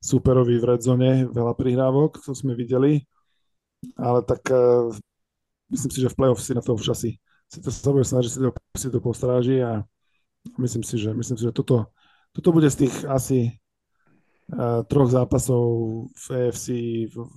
[0.00, 3.04] superovi v red zone veľa prihrávok, to sme videli,
[3.98, 4.88] ale tak uh,
[5.68, 8.30] myslím si, že v playoff si na to už asi si to sa bude snažiť
[8.30, 9.86] si to, si to postráži a
[10.58, 11.94] myslím si, že, myslím si, že toto,
[12.34, 13.58] toto bude z tých asi
[14.86, 15.66] troch zápasov
[16.14, 16.66] v EFC
[17.10, 17.34] v, v,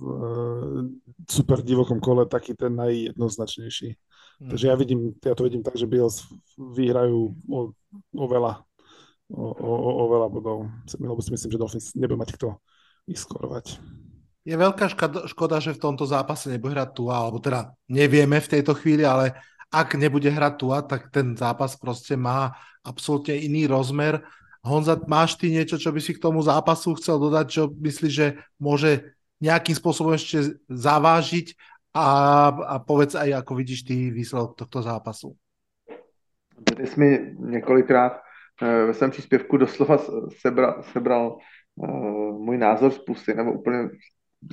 [1.26, 3.98] v super divokom kole taký ten najjednoznačnejší.
[4.40, 4.50] Mm.
[4.54, 6.22] Takže ja vidím, ja to vidím tak, že Bills
[6.54, 7.74] vyhrajú o,
[8.14, 8.62] o veľa
[9.34, 10.58] o, o, o veľa bodov.
[10.86, 12.58] Lebo si myslím, že Dolphins nebude mať kto
[13.06, 13.78] ich skorovať.
[14.46, 18.50] Je veľká škoda, škoda, že v tomto zápase nebude hrať Tua, alebo teda nevieme v
[18.58, 19.36] tejto chvíli, ale
[19.68, 22.50] ak nebude hrať Tua, tak ten zápas proste má
[22.80, 24.24] absolútne iný rozmer
[24.60, 28.36] Honza, máš ty niečo, čo by si k tomu zápasu chcel dodať, čo myslíš, že
[28.60, 31.56] môže nejakým spôsobom ešte zavážiť
[31.96, 32.06] a,
[32.52, 35.32] a povedz aj, ako vidíš ty výsledok tohto zápasu.
[36.76, 39.98] Ty jsi mi několikrát uh, ve svém příspěvku doslova
[40.40, 41.38] sebra, sebral
[41.74, 43.88] uh, můj názor z pusy, nebo úplně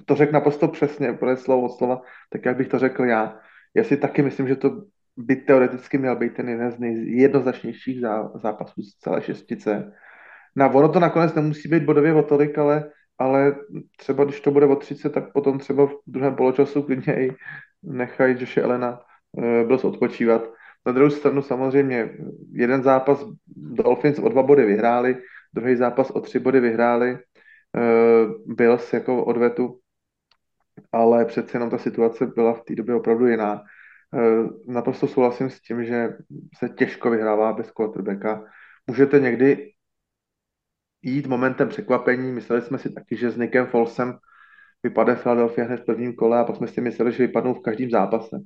[0.05, 3.39] to řekl naprosto přesně, úplně slovo od slova, tak jak bych to řekl já.
[3.75, 4.81] Já si taky myslím, že to
[5.17, 7.99] by teoreticky měl být ten jeden z nejjednoznačnějších
[8.35, 9.91] zápasů z celé šestice.
[10.55, 13.55] Na ono to nakonec nemusí být bodově o tolik, ale, ale
[13.97, 17.35] třeba když to bude o 30, tak potom třeba v druhém poločasu klidně i
[17.83, 19.01] nechají Joše Elena
[19.67, 20.49] byl odpočívat.
[20.85, 22.09] Na druhou stranu samozřejmě
[22.51, 25.17] jeden zápas Dolphins o dva body vyhráli,
[25.53, 29.79] druhý zápas o tři body vyhráli, uh, Bills jako odvetu,
[30.91, 33.63] ale přece jenom ta situace byla v té době opravdu jiná.
[34.13, 36.17] Eh, naprosto souhlasím s tím, že
[36.57, 38.43] se těžko vyhrává bez quarterbacka.
[38.87, 39.71] Můžete někdy
[41.01, 42.31] jít momentem překvapení.
[42.31, 44.17] Mysleli jsme si taky, že s Nickem Folsem
[44.83, 47.89] vypadne Philadelphia hned v prvním kole a pak jsme si mysleli, že vypadnou v každém
[47.89, 48.39] zápase.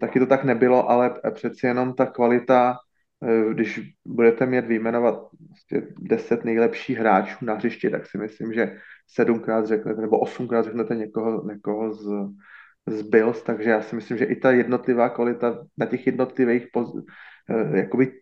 [0.00, 2.76] Taky to tak nebylo, ale přeci jenom ta kvalita,
[3.22, 5.14] eh, když budete mít vyjmenovat
[5.48, 10.94] vlastně 10 nejlepších hráčů na hřišti, tak si myslím, že sedmkrát řeknete, nebo osmkrát řeknete
[10.94, 12.06] někoho, někoho z,
[12.86, 16.92] z Bills, takže já si myslím, že i ta jednotlivá kvalita na těch jednotlivých poz,
[17.50, 18.12] eh, jakoby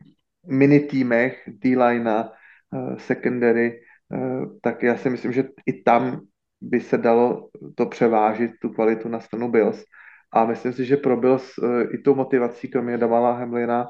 [0.46, 2.24] mini týmech, D-line,
[2.72, 6.20] uh, secondary, uh, tak já si myslím, že i tam
[6.60, 9.84] by se dalo to převážit, tu kvalitu na stranu Bills.
[10.32, 11.54] A myslím si, že pro Bills
[11.90, 13.86] i tou motivací, kromě Damala Hemlina,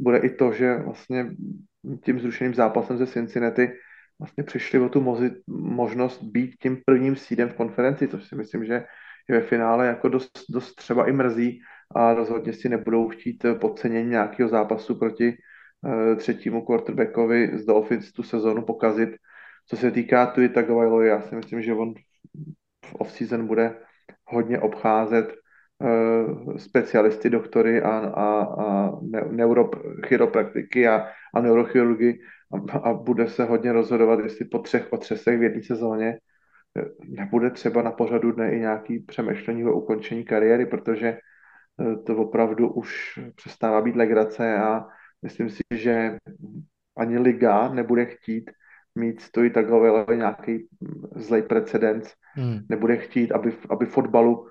[0.00, 1.30] bude i to, že vlastně
[2.04, 3.68] tím zrušeným zápasem ze Cincinnati
[4.18, 5.18] vlastně přišli o tu
[5.48, 8.84] možnost být tím prvním sídem v konferenci, což si myslím, že
[9.28, 11.60] je ve finále jako dost, dost třeba i mrzí
[11.94, 15.34] a rozhodně si nebudou chtít podcenění nějakého zápasu proti
[15.82, 19.10] uh, třetímu quarterbackovi z Dolphins tu sezonu pokazit.
[19.66, 21.94] Co se týká Tui Tagovailovi, já si myslím, že on
[22.84, 23.76] v off-season bude
[24.26, 25.34] hodně obcházet
[25.78, 28.90] uh, specialisty, doktory a, a, a
[29.30, 32.18] neurochiropraktiky a, a neurochirurgy
[32.72, 36.18] a, a bude se hodně rozhodovat, jestli po třech otřesech v jedné sezóně
[37.08, 41.18] nebude třeba na pořadu dne i nějaký přemýšlení o ukončení kariéry, protože
[42.06, 44.86] to opravdu už přestává být legrace a
[45.22, 46.16] myslím si, že
[46.96, 48.50] ani liga nebude chtít
[48.94, 50.68] mít stojí takhle nějaký
[51.16, 52.60] zlej precedens, hmm.
[52.68, 54.46] nebude chtít, aby, aby fotbalu uh,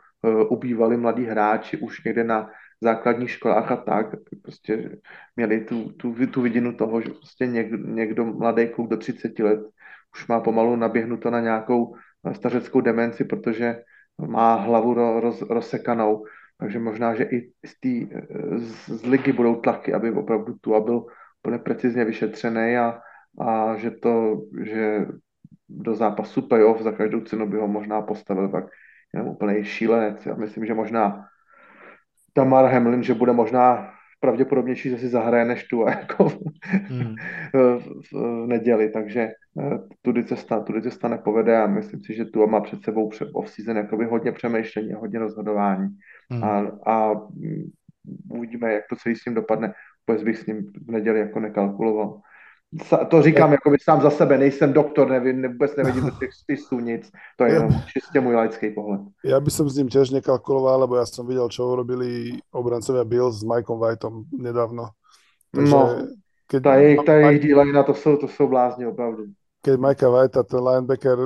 [0.49, 2.49] ubývali mladí hráči už někde na
[2.81, 4.05] základních školách a tak,
[4.41, 4.97] prostě
[5.35, 9.59] měli tu, tu, tu vidinu toho, že prostě někdo, někdo mladý kluk do 30 let
[10.15, 11.95] už má pomalu naběhnuto na nějakou
[12.33, 13.83] stařeckou demenci, protože
[14.27, 16.25] má hlavu roz, rozsekanou.
[16.57, 18.09] Takže možná, že i z, tý,
[18.55, 21.05] z, z ligy budou tlaky, aby opravdu tu byl
[21.43, 23.01] úplně precizně vyšetřený a,
[23.41, 25.05] a že to, že
[25.69, 28.65] do zápasu playoff za každou cenu by ho možná postavil tak
[29.13, 30.25] jenom úplný šílenec.
[30.25, 31.25] Já myslím, že možná
[32.33, 36.31] Tamar Hamlin, že bude možná pravděpodobnější, že si zahraje než tu jako
[36.87, 37.15] hmm.
[37.53, 42.47] v, v, neděli, takže eh, tudy cesta, tudy cesta nepovede a myslím si, že tu
[42.47, 45.87] má před sebou před off-season jakoby hodně přemýšlení a hodně rozhodování
[46.31, 46.43] hmm.
[46.43, 47.13] a, a
[48.29, 49.73] uvidíme, jak to celý s ním dopadne.
[50.07, 52.21] Vůbec bych s ním v neděli jako nekalkuloval
[53.09, 56.79] to říkám jako by sám za sebe, nejsem doktor, nevím, vůbec nevidím do těch spisů
[56.79, 59.01] nic, to je jenom čistě můj laický pohled.
[59.23, 63.39] Ja by som s ním tiež nekalkuloval, lebo ja som videl, čo urobili obrancovia Bills
[63.39, 64.95] s Mikeom Whiteom nedávno.
[65.51, 65.81] Takže, no,
[66.47, 69.35] keď tá jejich, tá jejich dílajna, to sú, to sú blázni opravdu.
[69.61, 71.17] Keď Mikea Whitea, ten linebacker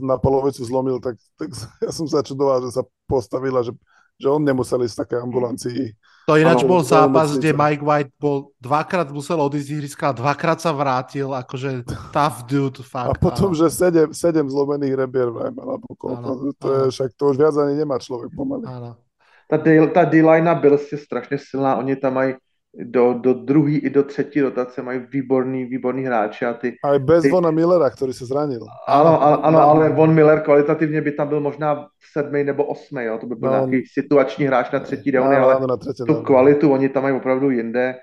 [0.00, 1.52] na polovicu zlomil, tak, tak
[1.84, 3.76] ja som sa čudoval, že sa postavila, že,
[4.18, 5.82] že on nemusel ísť v takej ambulancii.
[6.28, 10.76] To ináč bol zápas, kde Mike White bol dvakrát musel odísť z ihriska, dvakrát sa
[10.76, 13.16] vrátil, akože tough dude, fakt.
[13.16, 13.56] A potom, áno.
[13.56, 17.80] že sedem, sedem zlomených rebier vraj mal, to, to je však, to už viac ani
[17.80, 18.68] nemá človek pomaly.
[18.68, 19.00] Áno.
[19.48, 22.34] Ta D-line byl si strašně silná, oni tam mají
[22.74, 26.44] do, do druhý i do třetí rotace mají výborný, výborný hráči.
[26.44, 27.30] A ty, Aj bez ty...
[27.30, 28.60] Vona Millera, který se zranil.
[28.88, 33.18] Ano, ano, ano, ale Von Miller kvalitativně by tam byl možná sedmý nebo osmý, jo?
[33.18, 36.12] to by byl no, nějaký situační hráč na třetí downy, no, ale na třetí, tu
[36.12, 36.22] no.
[36.22, 37.94] kvalitu oni tam mají opravdu jinde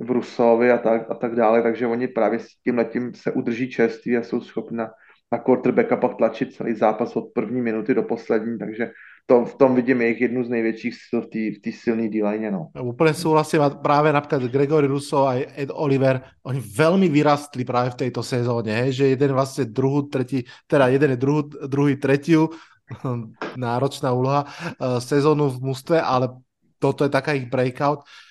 [0.00, 3.70] v Rusovi a tak, a tak dále, takže oni právě s tím letím se udrží
[3.70, 4.90] čerství a jsou schopni na,
[5.32, 8.90] na quarterbacka pak tlačit celý zápas od první minuty do poslední, takže
[9.26, 12.70] to, v tom vidím jejich jednu z největších sil v té silné d No.
[12.74, 18.06] Úplne súhlasím a práve napríklad Gregory Russo a Ed Oliver, oni veľmi vyrastli práve v
[18.06, 18.90] tejto sezóne, hej?
[18.92, 22.50] že jeden vlastne druhú, tretí, teda jeden je druhú, druhý, tretiu,
[23.56, 26.34] náročná úloha, uh, sezónu v mústve, ale
[26.80, 28.02] toto je taká ich breakout.
[28.02, 28.29] Uh,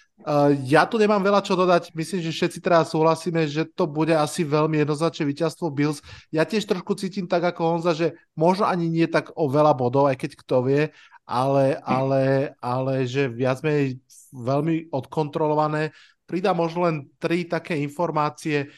[0.67, 1.95] ja tu nemám veľa čo dodať.
[1.95, 6.03] Myslím, že všetci teraz súhlasíme, že to bude asi veľmi jednoznačné víťazstvo Bills.
[6.27, 10.11] Ja tiež trošku cítim tak ako Honza, že možno ani nie tak o veľa bodov,
[10.11, 10.83] aj keď kto vie,
[11.23, 14.03] ale, ale, ale že viac menej
[14.35, 15.95] veľmi odkontrolované.
[16.27, 18.69] Pridá možno len tri také informácie.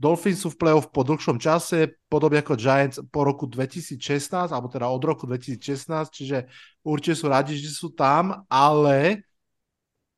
[0.00, 4.88] Dolphins sú v playoff po dlhšom čase, podobne ako Giants po roku 2016, alebo teda
[4.88, 6.48] od roku 2016, čiže
[6.80, 9.28] určite sú radi, že sú tam, ale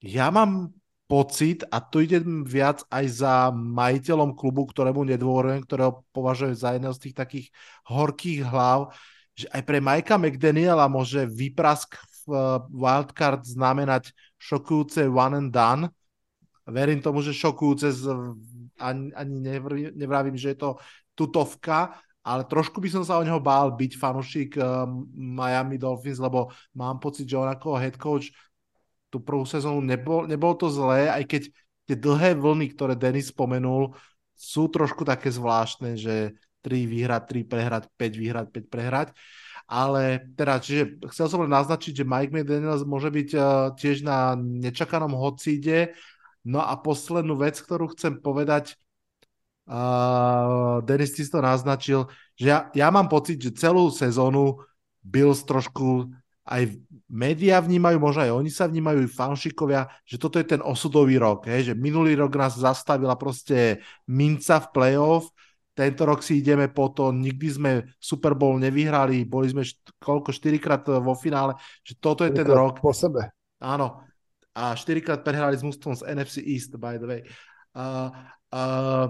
[0.03, 0.75] ja mám
[1.07, 6.95] pocit, a tu idem viac aj za majiteľom klubu, ktorému nedôverujem, ktorého považujem za jedného
[6.97, 7.47] z tých takých
[7.85, 8.97] horkých hlav,
[9.37, 12.43] že aj pre Majka McDaniela môže vyprask v eh,
[12.73, 15.85] wildcard znamenať šokujúce one and done.
[16.65, 18.07] Verím tomu, že šokujúce, z,
[18.79, 19.35] ani, ani
[19.93, 20.71] nevravím, že je to
[21.13, 26.55] tutovka, ale trošku by som sa o neho bál byť fanúšik uh, Miami Dolphins, lebo
[26.79, 28.31] mám pocit, že on ako head coach
[29.13, 31.43] tú prvú sezónu nebol, nebol to zlé, aj keď
[31.85, 33.93] tie dlhé vlny, ktoré Denis spomenul,
[34.33, 36.33] sú trošku také zvláštne, že
[36.65, 39.09] 3 vyhrať, 3 prehrať, 5 vyhrať, 5 prehrať.
[39.69, 43.45] Ale teda, čiže chcel som len naznačiť, že Mike McDaniels môže byť uh,
[43.77, 45.93] tiež na nečakanom hocíde.
[46.43, 48.75] No a poslednú vec, ktorú chcem povedať,
[49.71, 54.59] uh, Denis ty to naznačil, že ja, ja mám pocit, že celú sezónu
[55.03, 56.11] Bills trošku
[56.43, 56.74] aj
[57.07, 61.70] médiá vnímajú, možno aj oni sa vnímajú, fanšikovia, že toto je ten osudový rok, hej,
[61.70, 63.78] že minulý rok nás zastavila proste
[64.11, 65.30] minca v playoff,
[65.72, 70.28] tento rok si ideme po to, nikdy sme Super Bowl nevyhrali, boli sme št- koľko,
[70.28, 72.76] 4 krát vo finále, že toto je ten rok.
[72.76, 73.32] Po sebe.
[73.57, 74.05] Áno.
[74.53, 77.20] A 4 krát prehrali s mústvom z NFC East, by the way.
[77.72, 78.12] Uh,
[78.53, 79.07] uh,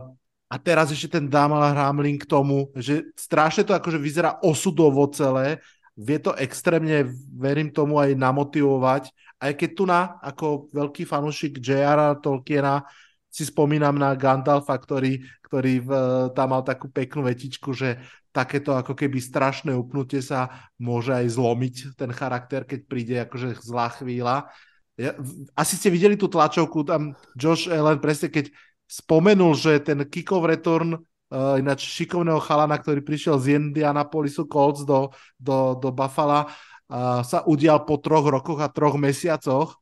[0.47, 5.59] a teraz ešte ten Damal Hamlin k tomu, že strašne to akože vyzerá osudovo celé,
[5.97, 7.05] vie to extrémne,
[7.37, 9.13] verím tomu, aj namotivovať.
[9.43, 12.19] Aj keď tu na, ako veľký fanúšik J.R.
[12.23, 12.87] Tolkiena,
[13.33, 15.91] si spomínam na Gandalfa, ktorý, ktorý v,
[16.37, 17.97] tam mal takú peknú vetičku, že
[18.29, 23.89] takéto ako keby strašné upnutie sa môže aj zlomiť ten charakter, keď príde akože zlá
[23.97, 24.53] chvíľa.
[25.01, 25.17] Ja,
[25.57, 28.53] asi ste videli tú tlačovku, tam Josh Allen presne keď
[28.85, 31.01] spomenul, že ten kick-off return
[31.33, 35.09] uh, ináč šikovného chalana, ktorý prišiel z Indianapolisu Colts do,
[35.41, 39.81] do, do Buffalo, uh, sa udial po troch rokoch a troch mesiacoch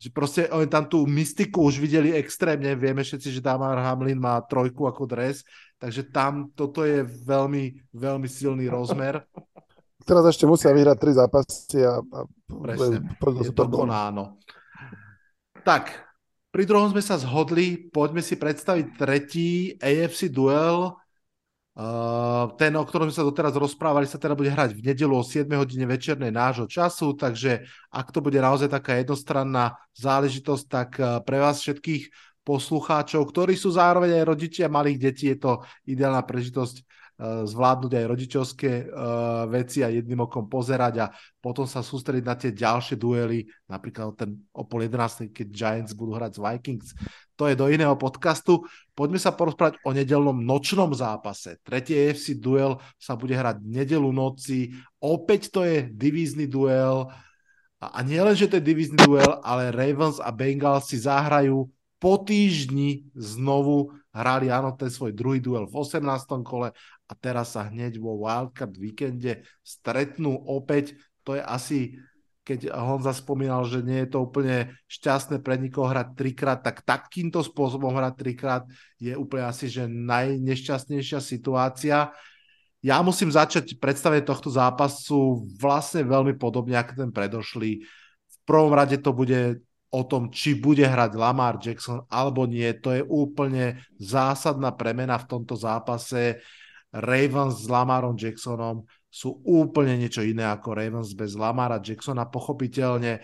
[0.00, 4.40] že proste oni tam tú mystiku už videli extrémne, vieme všetci, že Damar Hamlin má
[4.40, 5.44] trojku ako dres,
[5.76, 9.20] takže tam toto je veľmi, veľmi silný rozmer.
[10.08, 12.18] Teraz ešte musia vyhrať tri zápasy a, a
[12.48, 13.04] Presne,
[13.44, 14.40] je to konáno.
[15.60, 16.09] Tak,
[16.50, 20.98] pri druhom sme sa zhodli, poďme si predstaviť tretí AFC duel.
[21.70, 25.22] Uh, ten, o ktorom sme sa doteraz rozprávali, sa teda bude hrať v nedelu o
[25.22, 30.90] 7 hodine večernej nášho času, takže ak to bude naozaj taká jednostranná záležitosť, tak
[31.24, 32.10] pre vás všetkých
[32.44, 35.52] poslucháčov, ktorí sú zároveň aj rodičia malých detí, je to
[35.86, 36.82] ideálna prežitosť
[37.20, 41.06] zvládnuť aj rodičovské uh, veci a jedným okom pozerať a
[41.36, 46.16] potom sa sústrediť na tie ďalšie duely, napríklad ten o pol 11, keď Giants budú
[46.16, 46.88] hrať z Vikings.
[47.36, 48.64] To je do iného podcastu.
[48.96, 51.60] Poďme sa porozprávať o nedelnom nočnom zápase.
[51.60, 54.72] Tretí AFC duel sa bude hrať nedelu noci.
[55.00, 57.08] Opäť to je divízny duel.
[57.80, 61.68] A nie len, že to je divízny duel, ale Ravens a Bengals si zahrajú
[62.00, 66.02] po týždni znovu hrali áno ten svoj druhý duel v 18.
[66.42, 66.74] kole
[67.10, 70.94] a teraz sa hneď vo Wildcard víkende stretnú opäť.
[71.26, 71.98] To je asi,
[72.46, 77.42] keď Honza spomínal, že nie je to úplne šťastné pre nikoho hrať trikrát, tak takýmto
[77.42, 78.62] spôsobom hrať trikrát
[79.02, 82.14] je úplne asi, že najnešťastnejšia situácia.
[82.80, 87.82] Ja musím začať predstavenie tohto zápasu vlastne veľmi podobne ako ten predošlý.
[88.24, 92.70] V prvom rade to bude o tom, či bude hrať Lamar Jackson alebo nie.
[92.80, 96.38] To je úplne zásadná premena v tomto zápase.
[96.90, 102.30] Ravens s Lamarom Jacksonom sú úplne niečo iné ako Ravens bez Lamara Jacksona.
[102.30, 103.22] Pochopiteľne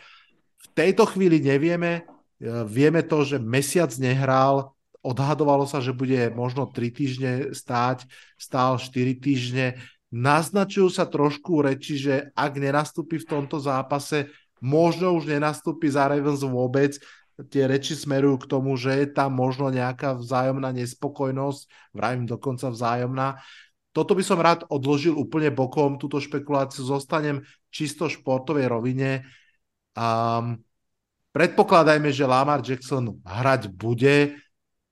[0.59, 2.03] v tejto chvíli nevieme.
[2.43, 4.75] E, vieme to, že mesiac nehral,
[5.07, 9.79] odhadovalo sa, že bude možno 3 týždne stáť, stál 4 týždne.
[10.11, 14.27] Naznačujú sa trošku reči, že ak nenastúpi v tomto zápase,
[14.59, 16.99] možno už nenastúpi za Ravens vôbec.
[17.37, 23.45] Tie reči smerujú k tomu, že je tam možno nejaká vzájomná nespokojnosť, vravím dokonca vzájomná.
[23.93, 29.29] Toto by som rád odložil úplne bokom, túto špekuláciu zostanem čisto športovej rovine.
[29.93, 30.65] Um,
[31.37, 34.37] predpokladajme, že Lamar Jackson hrať bude.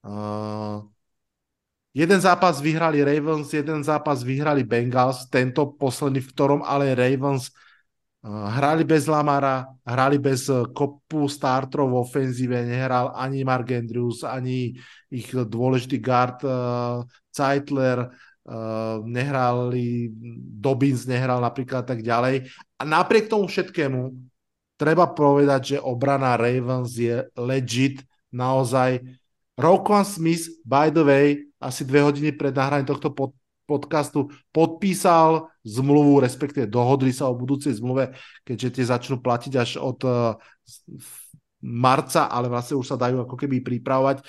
[0.05, 0.84] Uh,
[1.97, 7.49] jeden zápas vyhrali Ravens, jeden zápas vyhrali Bengals, tento posledný, v ktorom ale Ravens
[8.25, 14.72] Hrali bez Lamara, hrali bez eh, kopu startrov v ofenzíve, nehral ani Mark Andrews, ani
[15.12, 20.09] ich dôležitý guard uh, Zeitler, uh, nehrali,
[20.57, 22.49] Dobbins nehral napríklad tak ďalej.
[22.81, 24.11] A napriek tomu všetkému
[24.81, 28.03] treba povedať, že obrana Ravens je legit,
[28.33, 29.05] naozaj.
[29.55, 31.27] Roquan Smith, by the way,
[31.62, 33.37] asi dve hodiny pred nahraním tohto pod,
[33.70, 38.12] podcastu podpísal zmluvu, respektíve dohodli sa o budúcej zmluve,
[38.44, 40.36] keďže tie začnú platiť až od uh,
[41.64, 44.20] marca, ale vlastne už sa dajú ako keby pripravovať.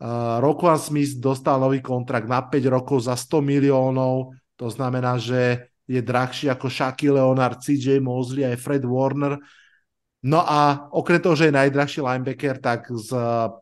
[0.00, 5.68] Uh, Rockwan Smith dostal nový kontrakt na 5 rokov za 100 miliónov, to znamená, že
[5.90, 9.42] je drahší ako Shaquille Leonard, CJ Mosley aj Fred Warner.
[10.22, 13.10] No a okrem toho, že je najdrahší linebacker, tak s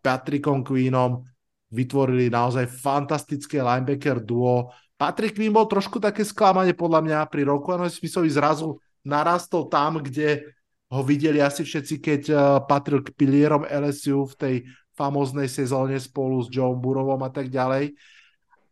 [0.04, 1.24] Patrickom Queenom
[1.72, 4.68] vytvorili naozaj fantastické linebacker duo,
[4.98, 10.02] Patrick Quinn bol trošku také sklamanie podľa mňa pri roku, ano Smithovi zrazu narastol tam,
[10.02, 10.58] kde
[10.90, 14.54] ho videli asi všetci, keď uh, patril k pilierom LSU v tej
[14.98, 17.94] famoznej sezóne spolu s Joe Burovom a tak ďalej.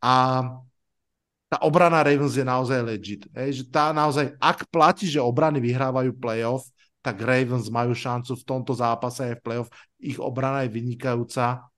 [0.02, 0.42] A
[1.46, 3.22] tá obrana Ravens je naozaj legit.
[3.30, 6.66] Hej, že tá naozaj, ak platí, že obrany vyhrávajú playoff,
[6.98, 9.70] tak Ravens majú šancu v tomto zápase aj v playoff.
[10.02, 11.70] Ich obrana je vynikajúca.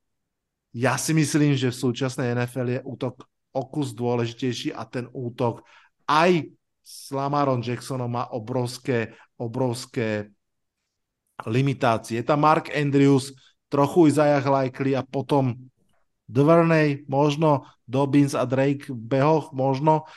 [0.72, 3.28] Ja si myslím, že v súčasnej NFL je útok
[3.58, 5.66] o kus dôležitejší a ten útok
[6.06, 6.54] aj
[6.88, 10.32] s Lamarom Jacksonom má obrovské, obrovské
[11.44, 12.22] limitácie.
[12.22, 13.36] Je tam Mark Andrews,
[13.68, 15.52] trochu Isaiah Likely a potom
[16.24, 20.08] Dverney, možno Dobbins a Drake v behoch, možno.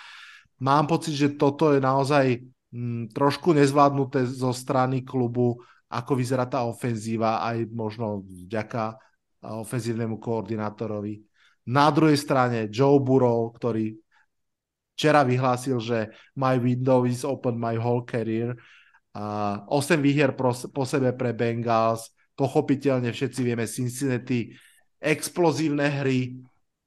[0.63, 2.39] Mám pocit, že toto je naozaj
[2.71, 5.59] mm, trošku nezvládnuté zo strany klubu,
[5.91, 8.95] ako vyzerá tá ofenzíva, aj možno vďaka
[9.43, 11.30] ofenzívnemu koordinátorovi
[11.71, 13.95] na druhej strane Joe Burrow, ktorý
[14.91, 18.59] včera vyhlásil, že my window is open my whole career.
[19.15, 22.11] Uh, 8 výhier pro, po sebe pre Bengals.
[22.35, 24.51] Pochopiteľne všetci vieme Cincinnati.
[24.99, 26.35] Explozívne hry.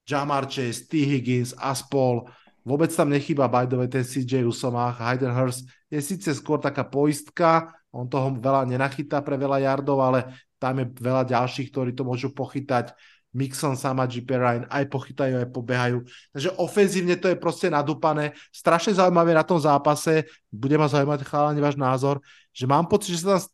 [0.04, 1.00] Jamar Chase, T.
[1.00, 2.28] Higgins, Aspol.
[2.64, 5.00] Vôbec tam nechýba way ten CJ Usomach.
[5.00, 10.20] Hayden Hurst je síce skôr taká poistka, on toho veľa nenachytá pre veľa yardov, ale
[10.56, 12.96] tam je veľa ďalších, ktorí to môžu pochytať.
[13.34, 16.06] Mixon, sama Ryan aj pochytajú, aj pobehajú.
[16.30, 18.30] Takže ofenzívne to je proste nadúpané.
[18.54, 20.22] Strašne zaujímavé na tom zápase,
[20.54, 22.22] bude ma zaujímať chalani váš názor,
[22.54, 23.50] že mám pocit, že sa tam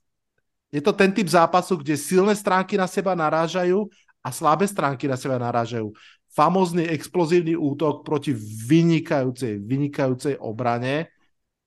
[0.70, 3.90] Je to ten typ zápasu, kde silné stránky na seba narážajú
[4.22, 5.90] a slabé stránky na seba narážajú.
[6.30, 8.30] Famózny explozívny útok proti
[8.70, 11.10] vynikajúcej, vynikajúcej obrane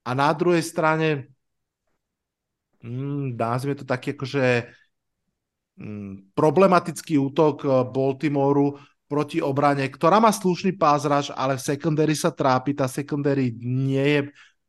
[0.07, 1.35] a na druhej strane
[2.79, 4.71] mm, nazvime to taký akože
[6.33, 8.77] problematický útok eh, Baltimoru
[9.09, 12.73] proti obrane, ktorá má slušný pázraž, ale v secondary sa trápi.
[12.73, 14.21] Tá secondary nie je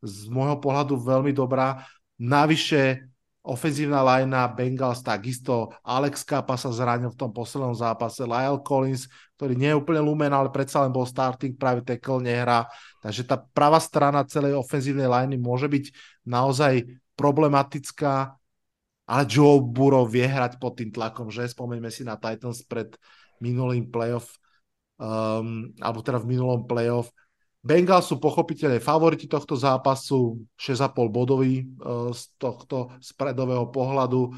[0.05, 1.81] z môjho pohľadu veľmi dobrá.
[2.21, 3.09] Navyše
[3.41, 5.73] ofenzívna lajna Bengals takisto.
[5.81, 8.21] Alex Kappa sa zranil v tom poslednom zápase.
[8.21, 12.69] Lyle Collins, ktorý nie je úplne lumen, ale predsa len bol starting, práve tackle nehrá.
[13.01, 15.85] Takže tá pravá strana celej ofenzívnej lajny môže byť
[16.25, 16.85] naozaj
[17.17, 18.37] problematická,
[19.05, 21.45] ale Joe Burrow vie hrať pod tým tlakom, že?
[21.49, 22.89] Spomeňme si na Titans pred
[23.37, 24.37] minulým playoff,
[24.97, 27.13] um, alebo teda v minulom playoff,
[27.65, 34.29] Bengals sú pochopiteľne favoriti tohto zápasu, 6,5 bodový uh, z tohto spredového pohľadu.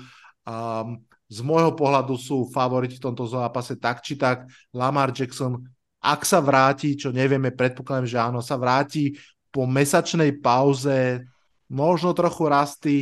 [0.48, 4.48] Um, z môjho pohľadu sú favoriti v tomto zápase tak či tak.
[4.72, 5.60] Lamar Jackson,
[6.00, 9.20] ak sa vráti, čo nevieme, predpokladám, že áno, sa vráti
[9.52, 11.28] po mesačnej pauze,
[11.68, 12.98] možno trochu rasty,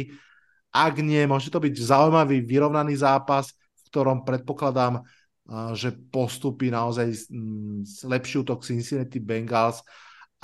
[0.76, 7.32] ak nie, môže to byť zaujímavý, vyrovnaný zápas, v ktorom predpokladám, uh, že postupí naozaj
[7.32, 7.80] um,
[8.11, 9.80] lepší útok Cincinnati Bengals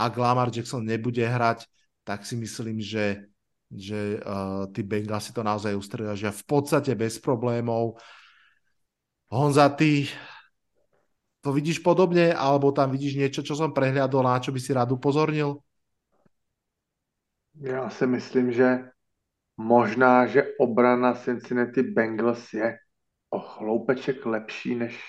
[0.02, 1.70] ak Lamar Jackson nebude hrať,
[2.02, 3.30] tak si myslím, že,
[3.70, 5.78] že uh, tí Bengals si to naozaj
[6.18, 8.02] že v podstate bez problémov.
[9.30, 10.10] Honza, ty
[11.46, 14.92] to vidíš podobne, alebo tam vidíš niečo, čo som prehľadol, na čo by si rád
[14.92, 15.62] upozornil?
[17.62, 18.90] Já si myslím, že
[19.58, 22.78] možná, že obrana Cincinnati Bengals je
[23.30, 25.00] o chloupeček lepší, než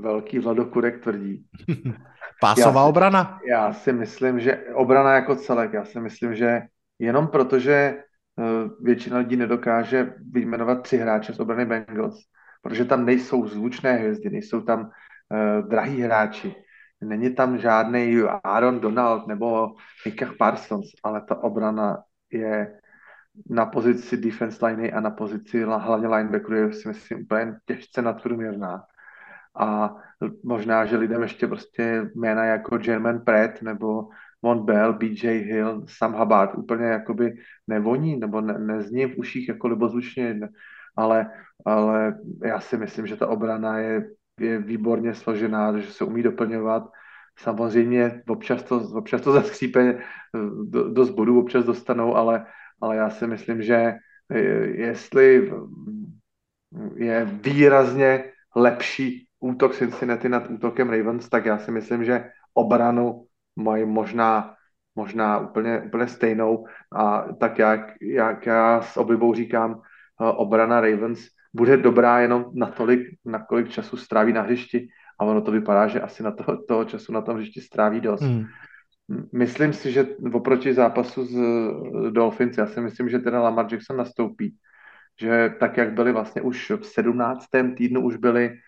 [0.00, 1.44] velký Vladokurek tvrdí.
[2.40, 3.40] Pásová já si, obrana?
[3.48, 6.62] Já si myslím, že obrana jako celek, já si myslím, že
[6.98, 8.02] jenom protože eh,
[8.80, 12.24] většina lidí nedokáže vyjmenovat tři hráče z obrany Bengals,
[12.62, 16.54] protože tam nejsou zvučné hvězdy, nejsou tam uh, drahí hráči,
[17.00, 19.68] není tam žádný Aaron Donald nebo
[20.06, 22.02] Micah Parsons, ale ta obrana
[22.32, 22.79] je
[23.48, 28.82] na pozici defense liney a na pozici hlavně linebackeru je si myslím úplně těžce nadprůměrná
[29.58, 29.96] a
[30.44, 34.08] možná, že lidem ještě prostě jména jako German Pratt nebo
[34.42, 37.34] Mont Bell, BJ Hill, Sam Hubbard úplně jakoby
[37.66, 40.40] nevoní nebo ne, nezní v uších jako libozvučně,
[40.96, 41.30] ale,
[41.64, 44.10] ale já si myslím, že ta obrana je,
[44.40, 46.90] je výborně složená, že se umí doplňovat.
[47.38, 49.98] Samozřejmě občas to, občas to zaskřípe,
[50.64, 52.46] do, dost bodů občas dostanou, ale,
[52.80, 53.94] ale já si myslím, že
[54.74, 55.52] jestli
[56.96, 58.24] je výrazně
[58.56, 63.24] lepší útok Cincinnati nad útokem Ravens, tak já si myslím, že obranu
[63.56, 64.54] mají možná,
[64.94, 66.66] možná úplně, úplně stejnou.
[66.92, 69.80] A tak jak, jak já s oblibou říkám,
[70.20, 71.20] eh, obrana Ravens
[71.54, 74.88] bude dobrá jenom natolik, na kolik času stráví na hřišti.
[75.20, 78.22] A ono to vypadá, že asi na toho, toho času na tom hřišti stráví dost.
[78.22, 78.46] Hmm.
[79.32, 81.36] Myslím si, že oproti zápasu z
[82.10, 84.56] Dolphins, já si myslím, že teda Lamar Jackson nastoupí.
[85.20, 87.46] Že tak, jak byli vlastně už v 17.
[87.76, 88.58] týdnu, už byli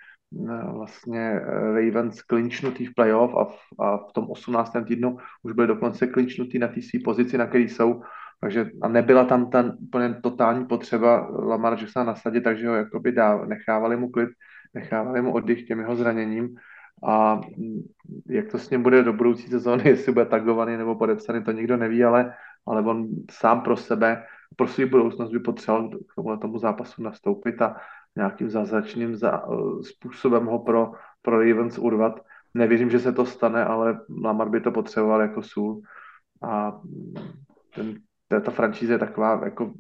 [0.72, 4.72] vlastně eh, Ravens klinchnutý v playoff a v, a v tom 18.
[4.86, 8.02] týdnu už byli dokonce klinchnutý na té své pozici, na které jsou,
[8.40, 13.44] takže a nebyla tam ta úplně totální potřeba Lamar Jacksona nasadit, takže ho jakoby dá,
[13.46, 14.28] nechávali mu klid,
[14.74, 16.56] nechávali mu oddych těm jeho zraněním
[17.04, 17.82] a mm,
[18.28, 21.76] jak to s ním bude do budoucí sezóny, jestli bude tagovaný nebo podepsaný, to nikdo
[21.76, 22.34] neví, ale,
[22.66, 24.24] ale on sám pro sebe,
[24.56, 27.76] pro svou budoucnost by potřeboval k tomu, tomu zápasu nastoupit a
[28.16, 30.92] nějakým zázračným za, eh, způsobem ho pro,
[31.22, 32.20] pro Ravens urvat.
[32.54, 35.82] Nevěřím, že se to stane, ale Lamar by to potřeboval jako sůl.
[36.42, 36.80] A
[37.74, 37.94] ten,
[38.28, 39.72] ta franšíze je taková jako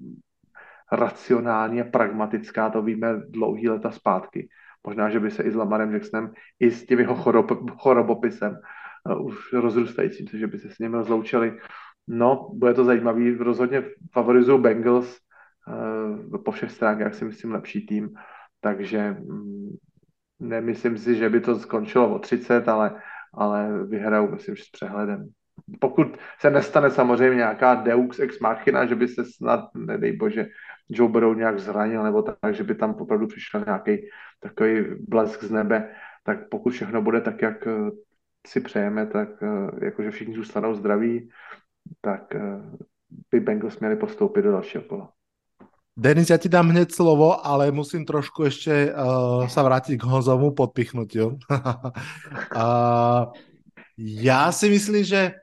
[0.92, 4.48] racionální a pragmatická, to víme dlouhý leta zpátky.
[4.86, 8.56] Možná, že by se i s Lamarem Jacksonem, i s tím jeho chorob, chorobopisem
[9.10, 11.58] uh, už rozrůstajícím, že by se s ním rozloučili.
[12.08, 15.22] No, bude to zajímavý, rozhodně favorizuju Bengals,
[15.68, 18.14] Eh, po všech stránkách si myslím lepší tým,
[18.60, 19.76] takže mm,
[20.40, 23.02] nemyslím si, že by to skončilo o 30, ale,
[23.34, 25.28] ale vyhrajou, myslím, že s přehledem.
[25.80, 30.46] Pokud se nestane samozřejmě nějaká Deux ex machina, že by se snad, nedej bože,
[30.88, 33.98] Joe Burrow nějak zranil, nebo tak, že by tam opravdu přišel nějaký
[34.42, 37.90] takový blesk z nebe, tak pokud všechno bude tak, jak eh,
[38.46, 41.30] si přejeme, tak eh, jakože všichni zůstanou zdraví,
[42.00, 42.34] tak
[43.30, 45.10] by Bengals měli postoupit do dalšího kola.
[45.98, 50.56] Denis, ja ti dám hneď slovo, ale musím trošku ešte uh, sa vrátiť k Honzomu
[50.56, 51.36] podpichnutiu.
[51.52, 53.28] uh,
[53.98, 55.42] ja si myslím, že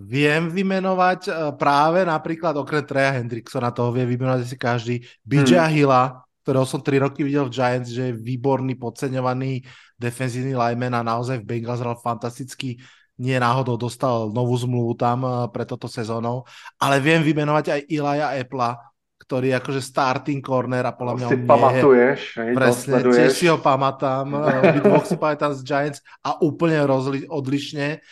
[0.00, 5.72] Viem vymenovať eh, práve napríklad okrem Treja Hendricksona, toho vie vymenovať si každý, BJ hmm.
[5.76, 9.62] Hilla, ktorého som 3 roky videl v Giants, že je výborný, podceňovaný
[9.94, 12.74] defenzívny lineman a naozaj v Bengals hral fantasticky
[13.22, 16.42] nie náhodou dostal novú zmluvu tam eh, pre toto sezónou,
[16.82, 18.74] ale viem vymenovať aj Ilaja Epla,
[19.22, 23.62] ktorý je akože starting corner a podľa mňa si pamatuješ, je, presne, tiež si ho
[23.62, 24.26] pamätám,
[24.66, 28.02] eh, dvoch si pamätám z Giants a úplne rozli, odlišne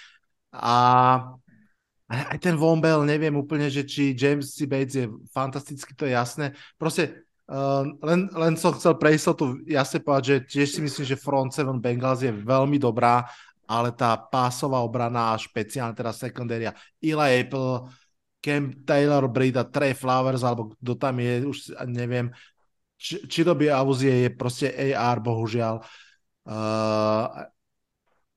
[0.54, 0.76] a
[2.08, 4.64] aj ten Von Bell, neviem úplne, že či James C.
[4.64, 6.56] Bates je fantastický, to je jasné.
[6.80, 11.16] Proste uh, len, len som chcel pre istotu jasne povedať, že tiež si myslím, že
[11.18, 13.26] front seven Bengals je veľmi dobrá,
[13.68, 16.72] ale tá pásová obrana a špeciálne teda sekundária
[17.04, 17.88] Eli Apple,
[18.40, 21.58] Cam Taylor, Brida, Trey Flowers, alebo kto tam je, už
[21.90, 22.32] neviem,
[22.96, 25.82] či, či doby Avuzie je proste AR, bohužiaľ.
[26.48, 27.44] Uh,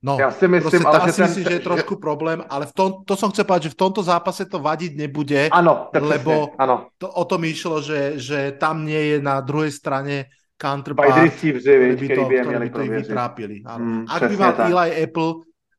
[0.02, 3.06] No, ja si myslím, ale že, ten, myslím, že je trošku problém, ale v tom,
[3.06, 6.90] to som chcel povedať, že v tomto zápase to vadiť nebude, ano, lebo ano.
[6.98, 11.30] To, o tom išlo, že, že tam nie je na druhej strane counterpart, ktorí
[12.02, 13.58] by to, ktorí by to ich vytrápili.
[13.62, 14.66] Mm, Ak by mal tak.
[14.74, 15.32] Eli Apple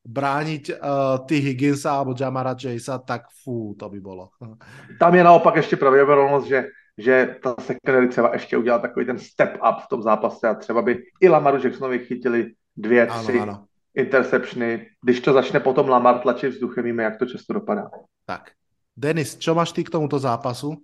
[0.06, 1.42] brániť uh, T.
[1.42, 4.30] Higginsa alebo Jamara Chasea, tak fú, to by bolo.
[5.02, 9.54] Tam je naopak ještě pravděpodobnost, že že ta secondary třeba ještě udělala takový ten step
[9.54, 13.64] up v tom zápase a třeba by i Lamaru Jacksonovi chytili dvě, tři, ano, ano
[13.94, 17.90] interceptiony, když to začne potom Lamar tlačit vzduchem, víme, jak to často dopadá.
[18.26, 18.50] Tak.
[18.96, 20.76] Denis, čo máš ty k tomuto zápasu?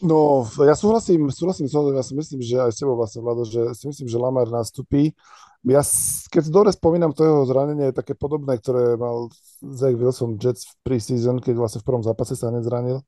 [0.00, 3.76] No, ja súhlasím, súhlasím s ja si myslím, že aj s tebou vlastne, Vlado, že
[3.76, 5.12] si myslím, že Lamar nastupí.
[5.60, 5.84] Ja,
[6.32, 9.28] keď si dobre spomínam, to jeho zranenie je také podobné, ktoré mal
[9.60, 13.04] Zach Wilson Jets v preseason, keď vlastne v prvom zápase sa nezranil.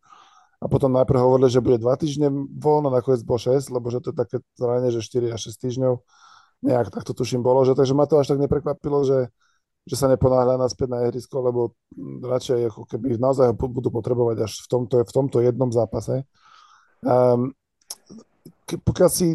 [0.61, 2.29] A potom najprv hovorili, že bude dva týždne
[2.61, 5.95] voľno, nakoniec bol 6, lebo že to je také zranenie, že 4 až 6 týždňov
[6.63, 9.29] nejak tak to tuším bolo, že takže ma to až tak neprekvapilo, že,
[9.83, 11.61] že sa neponáhľa naspäť na ihrisko, lebo
[12.23, 16.23] radšej ako keby naozaj ho budú potrebovať až v tomto, v tomto jednom zápase.
[17.03, 17.51] Um,
[18.65, 19.35] pokiaľ si,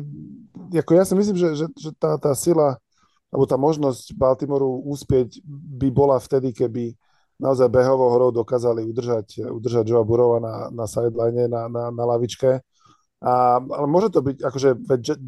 [0.71, 2.79] ako ja si myslím, že, že, že tá, tá sila
[3.27, 6.95] alebo tá možnosť Baltimoru úspieť by bola vtedy, keby
[7.37, 12.63] naozaj behovou hrou dokázali udržať, udržať Joe Burrowa na, na sideline, na, na, na lavičke
[13.17, 14.69] a, ale môže to byť, akože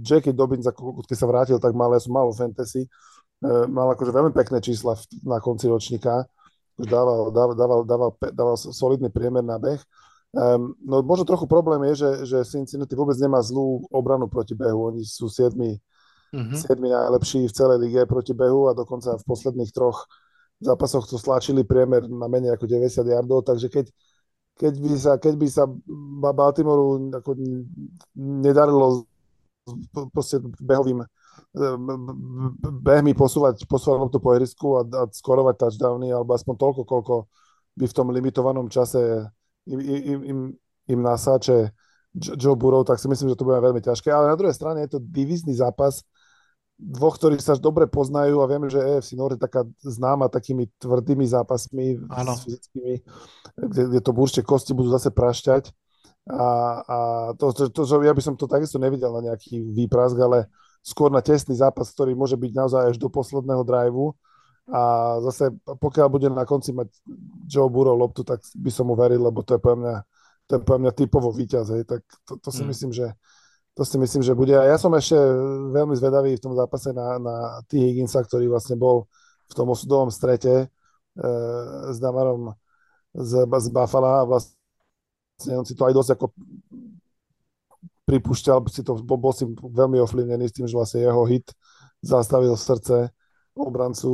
[0.05, 4.13] Jackie Dobbins, ako, keď sa vrátil, tak mal, ja som mal fantasy, e, mal akože
[4.13, 4.93] veľmi pekné čísla
[5.25, 6.29] na konci ročníka,
[6.77, 9.81] už dával, dával, dával, dával, dával solidný priemer na beh.
[10.29, 14.93] Um, no možno trochu problém je, že, že Cincinnati vôbec nemá zlú obranu proti behu.
[14.93, 15.81] Oni sú siedmi,
[16.29, 16.53] mm-hmm.
[16.53, 20.05] siedmi najlepší v celej lige proti behu a dokonca v posledných troch
[20.61, 23.85] zápasoch to stlačili priemer na menej ako 90 yardov, takže keď,
[24.59, 25.63] keď by sa, keď by sa
[26.35, 27.31] Baltimoru ako
[28.19, 29.07] nedarilo
[30.11, 31.07] proste behovým
[32.83, 37.15] behmi posúvať, posúvať to po ihrisku a, a skorovať touchdowny, alebo aspoň toľko, koľko
[37.79, 39.31] by v tom limitovanom čase
[39.65, 40.39] im, im, im,
[40.91, 41.71] im nasáče
[42.13, 44.11] Joe Burrow, tak si myslím, že to bude veľmi ťažké.
[44.11, 46.03] Ale na druhej strane je to divízny zápas,
[46.79, 51.27] dvoch, ktorí sa dobre poznajú a vieme, že EFC Nord je taká známa takými tvrdými
[51.27, 52.39] zápasmi ano.
[52.39, 53.03] fyzickými,
[53.59, 55.75] kde, kde to určite kosti budú zase prašťať.
[56.29, 56.49] A,
[56.85, 56.97] a
[57.35, 60.47] to, to, to, to, ja by som to takisto nevidel na nejaký výprask, ale
[60.79, 64.15] skôr na tesný zápas, ktorý môže byť naozaj až do posledného driveu.
[64.69, 66.93] A zase, pokiaľ bude na konci mať
[67.49, 69.95] Joe Burrow loptu, tak by som mu veril, lebo to je pre mňa,
[70.45, 71.73] to je pre mňa typovo víťaz.
[71.73, 71.89] Hej.
[71.89, 72.69] Tak to, to si mm.
[72.71, 73.09] myslím, že
[73.79, 74.51] to si myslím, že bude.
[74.59, 75.15] A ja som ešte
[75.71, 77.35] veľmi zvedavý v tom zápase na, na
[77.71, 77.79] T.
[77.79, 79.07] Higginsa, ktorý vlastne bol
[79.47, 81.25] v tom osudovom strete e,
[81.87, 82.51] s Damarom
[83.15, 86.25] z, z Buffalo a vlastne on si to aj dosť ako
[88.03, 91.47] pripúšťal, si to, bol, si veľmi ovplyvnený s tým, že vlastne jeho hit
[92.03, 93.15] zastavil srdce
[93.55, 94.11] obrancu,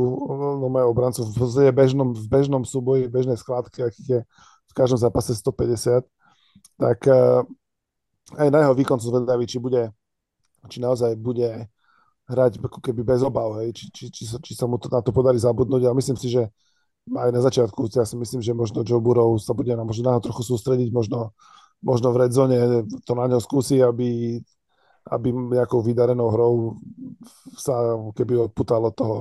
[0.62, 4.20] no moje obrancu v bežnom, v bežnom súboji, v bežnej skladke, akých je
[4.70, 6.06] v každom zápase 150,
[6.78, 7.46] tak e,
[8.34, 9.94] aj na jeho výkon som zvedavý, či bude,
[10.66, 11.70] či naozaj bude
[12.26, 15.06] hrať ako keby bez obav, hej, či, či, či, sa, či sa mu to, na
[15.06, 16.50] to podarí zabudnúť, ale myslím si, že
[17.06, 20.18] aj na začiatku, ja si myslím, že možno Joe Burrow sa bude na, možno na
[20.18, 21.38] trochu sústrediť, možno,
[21.86, 22.58] možno v redzone
[23.06, 24.42] to na ňo skúsi, aby,
[25.06, 26.82] aby nejakou vydarenou hrou
[27.54, 29.18] sa keby odputal od toho,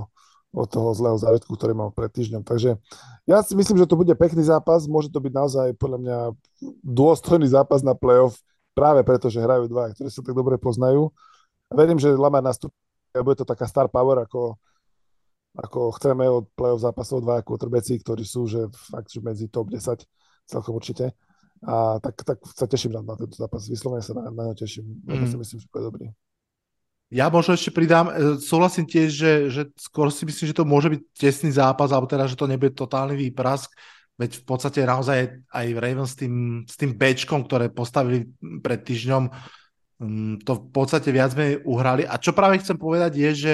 [0.56, 2.40] od toho zlého zárodku, ktorý mal pred týždňom.
[2.40, 2.80] Takže
[3.28, 6.18] ja si myslím, že to bude pekný zápas, môže to byť naozaj podľa mňa
[6.80, 8.40] dôstojný zápas na playoff,
[8.74, 11.14] práve preto, že hrajú dva, ktorí sa tak dobre poznajú.
[11.70, 12.74] Verím, že Lamar nastúpi
[13.14, 14.58] a bude to taká star power, ako,
[15.54, 20.02] ako chceme od play-off zápasov dva quarterbacki, ktorí sú že fakt že medzi top 10
[20.50, 21.14] celkom určite.
[21.64, 23.64] A tak, tak sa teším na, na tento zápas.
[23.70, 24.84] Vyslovene sa na, na ňo teším.
[25.06, 25.30] Mm.
[25.30, 26.04] si myslím, že bude dobrý.
[27.14, 30.90] Ja možno ešte pridám, e, súhlasím tiež, že, že skôr si myslím, že to môže
[30.90, 33.70] byť tesný zápas, alebo teda, že to nebude totálny výprask,
[34.14, 38.30] veď v podstate naozaj aj Ravens s tým, s tým Bčkom, ktoré postavili
[38.62, 39.26] pred týždňom,
[39.98, 42.06] mm, to v podstate viac menej uhrali.
[42.06, 43.52] A čo práve chcem povedať je, že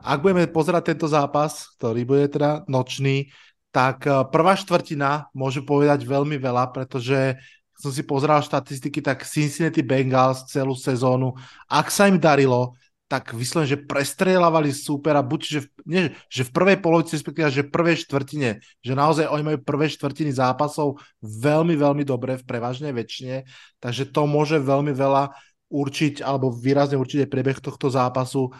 [0.00, 3.28] ak budeme pozerať tento zápas, ktorý bude teda nočný,
[3.68, 7.36] tak eh, prvá štvrtina môže povedať veľmi veľa, pretože
[7.80, 11.32] som si pozeral štatistiky, tak Cincinnati Bengals celú sezónu,
[11.64, 12.76] ak sa im darilo,
[13.10, 17.66] tak vyslovene, že prestrelávali supera, buď že v, nie, že v prvej polovici, respektíve, že
[17.66, 22.94] v prvej štvrtine, že naozaj oni majú prvé štvrtiny zápasov veľmi, veľmi dobre, v prevažnej
[22.94, 23.50] väčšine,
[23.82, 25.34] takže to môže veľmi veľa
[25.74, 28.54] určiť, alebo výrazne určiť aj priebeh tohto zápasu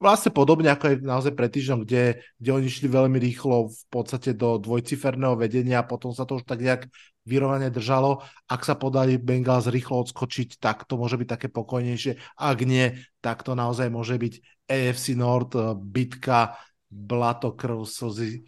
[0.00, 4.32] vlastne podobne ako aj naozaj pred týždňom, kde, kde oni šli veľmi rýchlo v podstate
[4.32, 6.88] do dvojciferného vedenia a potom sa to už tak nejak
[7.28, 8.24] vyrovnane držalo.
[8.48, 12.16] Ak sa podali Bengals rýchlo odskočiť, tak to môže byť také pokojnejšie.
[12.40, 16.56] Ak nie, tak to naozaj môže byť AFC Nord, eh, bitka,
[16.88, 18.42] blato, krv, slzy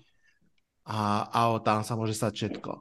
[0.88, 2.72] a, a tam sa môže stať všetko.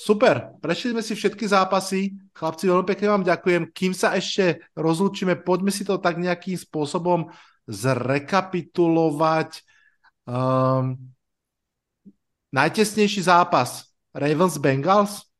[0.00, 2.16] Super, prešli sme si všetky zápasy.
[2.32, 3.68] Chlapci, veľmi pekne vám ďakujem.
[3.68, 7.28] Kým sa ešte rozlúčime, poďme si to tak nejakým spôsobom
[7.68, 9.64] zrekapitulovať.
[10.24, 11.12] Um,
[12.54, 15.30] najtesnejší zápas Ravens Bengals?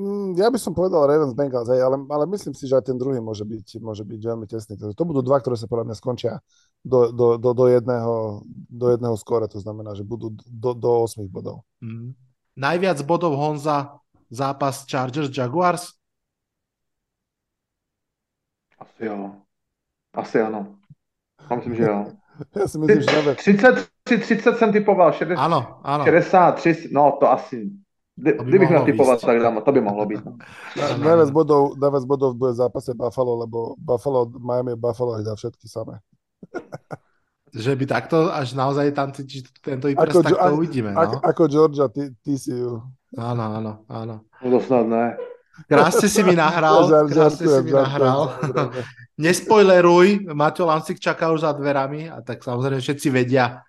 [0.00, 2.96] Mm, ja by som povedal Ravens Bengals, hej, ale, ale myslím si, že aj ten
[2.96, 4.80] druhý môže byť, môže byť veľmi tesný.
[4.80, 6.40] To budú dva, ktoré sa podľa mňa skončia
[6.80, 8.40] do, do, do, do, jedného,
[8.70, 11.68] do jedného skóre, to znamená, že budú do, do 8 bodov.
[11.84, 12.16] Mm.
[12.56, 14.00] Najviac bodov Honza
[14.32, 15.92] zápas Chargers Jaguars?
[18.80, 19.32] Asi jo.
[20.14, 20.66] Asi ano.
[21.50, 22.06] Já myslím, že jo.
[22.56, 23.34] Já si myslím, že nevím.
[23.34, 26.04] 33, 30 jsem typoval, 60, ano, ano.
[26.04, 27.70] 63, no to asi,
[28.16, 30.24] kdybych měl typovat, tak dám, to by mohlo být.
[30.24, 30.36] No.
[30.98, 35.68] Najviac bodov, najviac bodov bude v zápase Buffalo, lebo Buffalo, Miami Buffalo aj dá všetky
[35.68, 36.00] samé.
[37.54, 40.94] že by takto až naozaj tam cítiš tento IPRS, tak to uvidíme.
[40.94, 41.00] No?
[41.00, 41.86] Ako, ako Georgia,
[42.22, 42.78] TCU.
[43.18, 44.14] Áno, áno, áno.
[44.38, 45.18] No to snad ne.
[45.66, 48.36] Krásne si mi nahral, krásne si mi nahral.
[49.24, 53.60] Nespoileruj, Maťo Lancik čaká už za dverami a tak samozrejme všetci vedia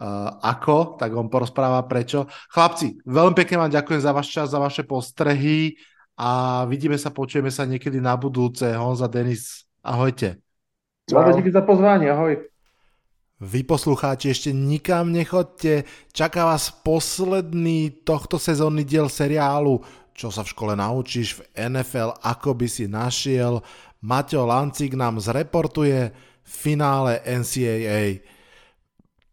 [0.00, 2.24] uh, ako, tak on porozpráva prečo.
[2.48, 5.76] Chlapci, veľmi pekne vám ďakujem za váš čas, za vaše postrehy
[6.16, 8.64] a vidíme sa, počujeme sa niekedy na budúce.
[8.72, 10.40] Honza, Denis, ahojte.
[11.04, 11.36] Čau.
[11.36, 12.40] Díky za pozvanie, ahoj.
[13.44, 15.84] Vy poslucháči ešte nikam nechodte,
[16.16, 19.84] čaká vás posledný tohto sezónny diel seriálu
[20.14, 23.60] čo sa v škole naučíš v NFL, ako by si našiel.
[24.00, 26.14] Maťo Lancik nám zreportuje
[26.46, 28.22] finále NCAA.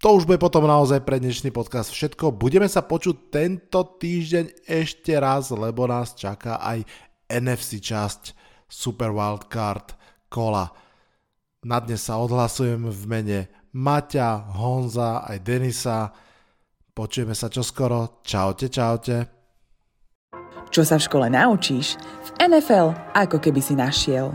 [0.02, 2.34] To už bude potom naozaj pre dnešný podcast všetko.
[2.34, 6.82] Budeme sa počuť tento týždeň ešte raz, lebo nás čaká aj
[7.30, 8.34] NFC časť
[8.66, 9.94] Super Wildcard
[10.26, 10.66] kola.
[11.62, 13.40] Na dnes sa odhlasujem v mene
[13.78, 16.10] Maťa, Honza aj Denisa.
[16.92, 18.26] Počujeme sa čoskoro.
[18.26, 19.41] Čaute, čaute.
[20.72, 24.32] Čo sa v škole naučíš, v NFL ako keby si našiel.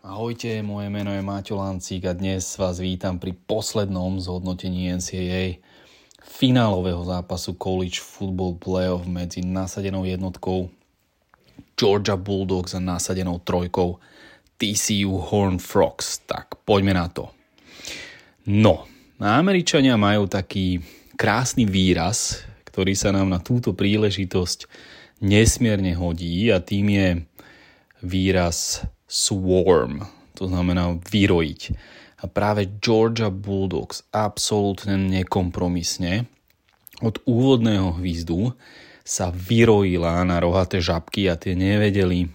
[0.00, 5.60] Ahojte, moje meno je Máťo Lancík a dnes vás vítam pri poslednom zhodnotení NCAA
[6.24, 10.72] finálového zápasu College Football Playoff medzi nasadenou jednotkou
[11.76, 14.00] Georgia Bulldogs a nasadenou trojkou
[14.56, 16.24] TCU Horn Frogs.
[16.24, 17.28] Tak poďme na to.
[18.48, 18.88] No,
[19.20, 20.80] Američania majú taký
[21.20, 22.40] krásny výraz,
[22.76, 24.68] ktorý sa nám na túto príležitosť
[25.24, 27.08] nesmierne hodí a tým je
[28.04, 30.04] výraz swarm,
[30.36, 31.72] to znamená vyrojiť.
[32.20, 36.28] A práve Georgia Bulldogs absolútne nekompromisne
[37.00, 38.52] od úvodného hvízdu
[39.00, 42.28] sa vyrojila na rohaté žabky a tie nevedeli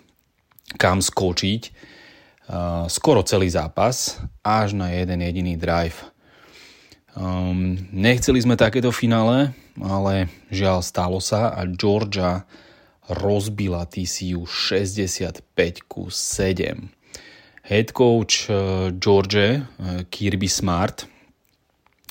[0.82, 1.70] kam skočiť
[2.90, 6.02] skoro celý zápas až na jeden jediný drive.
[7.12, 12.48] Um, nechceli sme takéto finále, ale žiaľ stalo sa a Georgia
[13.12, 15.44] rozbila TCU 65
[15.92, 16.88] ku 7.
[17.68, 19.62] Head coach eh, George eh,
[20.08, 21.08] Kirby Smart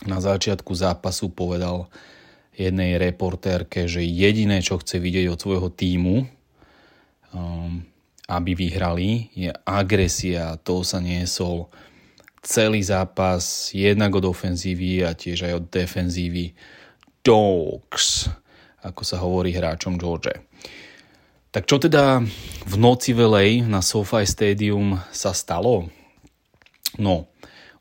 [0.09, 1.89] na začiatku zápasu povedal
[2.57, 6.25] jednej reportérke, že jediné, čo chce vidieť od svojho týmu,
[7.33, 7.85] um,
[8.29, 10.57] aby vyhrali, je agresia.
[10.65, 11.69] To sa niesol
[12.41, 16.57] celý zápas, jednak od ofenzívy a tiež aj od defenzívy
[17.21, 18.33] Dogs,
[18.81, 20.33] ako sa hovorí hráčom George.
[21.51, 22.23] Tak čo teda
[22.65, 25.91] v noci velej na SoFi Stadium sa stalo?
[26.97, 27.29] No,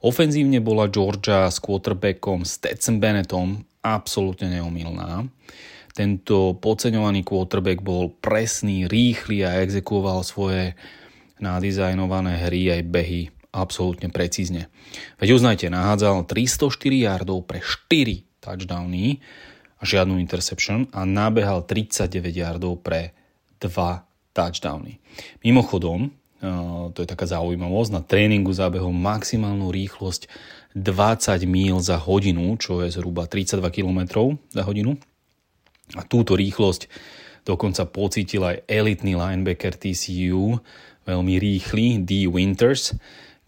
[0.03, 5.23] ofenzívne bola Georgia s quarterbackom Stetson Bennettom absolútne neomilná.
[5.95, 10.75] Tento podceňovaný quarterback bol presný, rýchly a exekuoval svoje
[11.39, 14.69] nadizajnované hry aj behy absolútne precízne.
[15.17, 16.69] Veď uznajte, nahádzal 304
[17.05, 19.19] yardov pre 4 touchdowny
[19.79, 23.15] a žiadnu interception a nabehal 39 yardov pre
[23.57, 23.73] 2
[24.37, 25.01] touchdowny.
[25.41, 26.13] Mimochodom,
[26.93, 30.31] to je taká zaujímavosť, na tréningu zabehol maximálnu rýchlosť
[30.77, 34.95] 20 míl za hodinu, čo je zhruba 32 km za hodinu.
[35.97, 36.85] A túto rýchlosť
[37.43, 40.61] dokonca pocítil aj elitný linebacker TCU,
[41.09, 42.29] veľmi rýchly, D.
[42.29, 42.93] Winters,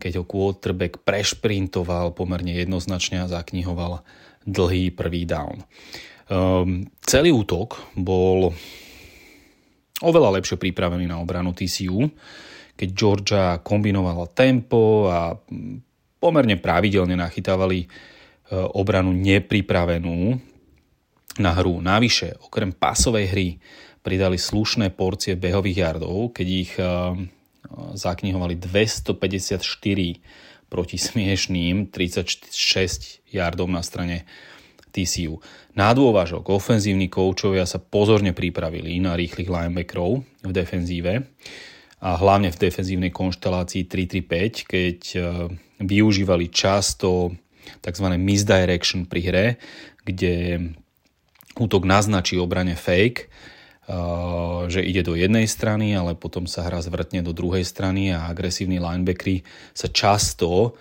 [0.02, 4.02] keď ho quarterback prešprintoval pomerne jednoznačne a zaknihoval
[4.50, 5.62] dlhý prvý down.
[6.32, 8.50] Um, celý útok bol
[10.02, 12.10] oveľa lepšie pripravený na obranu TCU,
[12.74, 15.38] keď Georgia kombinovala tempo a
[16.18, 17.88] pomerne pravidelne nachytávali e,
[18.74, 20.38] obranu nepripravenú
[21.38, 21.78] na hru.
[21.82, 23.48] Navyše, okrem pasovej hry
[24.02, 26.86] pridali slušné porcie behových jardov, keď ich e,
[27.96, 29.62] zaknihovali 254
[30.72, 34.24] proti smiešným 36 yardov na strane
[34.92, 35.40] TCU.
[35.76, 41.14] Na dôvažok ofenzívni koučovia sa pozorne pripravili na rýchlych linebackerov v defenzíve
[42.02, 45.20] a hlavne v defenzívnej konštelácii 3-3-5, keď e,
[45.80, 47.32] využívali často
[47.80, 48.08] tzv.
[48.20, 49.48] misdirection pri hre,
[50.04, 50.60] kde
[51.56, 53.32] útok naznačí obrane fake,
[54.70, 58.78] že ide do jednej strany, ale potom sa hra zvrtne do druhej strany a agresívni
[58.78, 60.78] linebackery sa často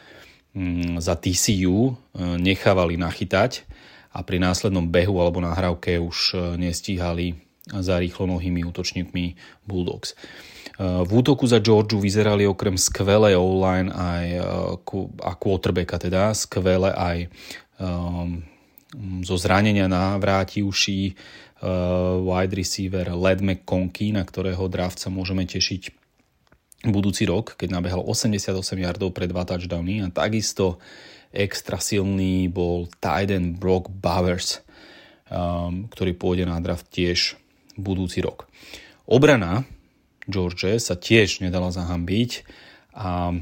[0.54, 1.92] mm, za TCU e,
[2.38, 3.66] nechávali nachytať
[4.14, 7.40] a pri následnom behu alebo nahrávke už e, nestíhali
[7.70, 9.24] za rýchlonohými útočníkmi
[9.62, 10.18] Bulldogs.
[10.80, 14.26] V útoku za Georgiu vyzerali okrem skvelej online aj
[15.22, 17.28] a quarterbacka teda, skvele aj
[17.76, 18.40] um,
[19.20, 25.92] zo zranenia na vrátivší uh, wide receiver Led McConkey, na ktorého draft sa môžeme tešiť
[26.88, 30.80] budúci rok, keď nabehal 88 yardov pre dva touchdowny a takisto
[31.28, 34.64] extra silný bol Tyden Brock Bowers,
[35.28, 37.36] um, ktorý pôjde na draft tiež
[37.76, 38.48] budúci rok.
[39.04, 39.68] Obrana
[40.24, 42.46] George sa tiež nedala zahambiť
[42.96, 43.34] a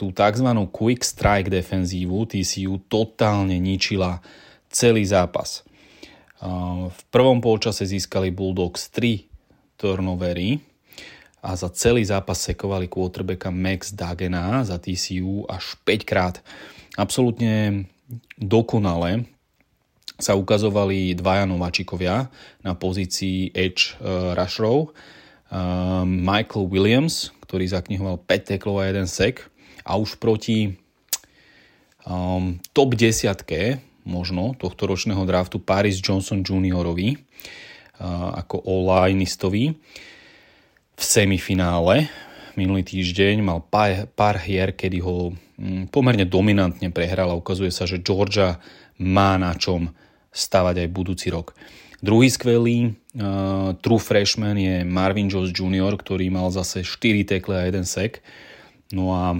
[0.00, 0.48] tú tzv.
[0.72, 4.24] quick strike defenzívu TCU totálne ničila
[4.72, 5.66] celý zápas.
[6.90, 9.28] V prvom polčase získali Bulldogs 3
[9.76, 10.60] turnovery
[11.44, 16.40] a za celý zápas sekovali quarterbacka Max Dagena za TCU až 5 krát.
[16.96, 17.84] Absolútne
[18.36, 19.28] dokonale
[20.20, 22.28] sa ukazovali dvaja nováčikovia
[22.60, 24.36] na pozícii edge uh,
[26.04, 29.48] Michael Williams, ktorý zaknihoval 5 teklov a 1 sek
[29.84, 30.76] a už proti
[32.04, 37.16] um, top desiatke možno tohto ročného draftu Paris Johnson Juniorovi
[38.36, 39.76] ako all-lineistovi
[40.96, 42.08] v semifinále
[42.60, 47.88] minulý týždeň mal pár, pár hier, kedy ho mm, pomerne dominantne prehral a ukazuje sa,
[47.88, 48.58] že Georgia
[49.00, 49.88] má na čom
[50.30, 51.56] stavať aj budúci rok.
[52.00, 57.68] Druhý skvelý uh, true freshman je Marvin Jones Jr., ktorý mal zase 4 tekle a
[57.68, 58.24] 1 sek.
[58.92, 59.36] No a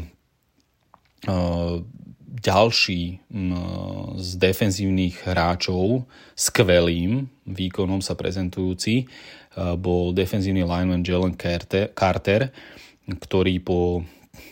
[2.40, 3.20] ďalší
[4.16, 9.04] z defenzívnych hráčov skvelým výkonom sa prezentujúci e,
[9.76, 12.48] bol defenzívny lineman Jalen Carter,
[13.06, 14.02] ktorý po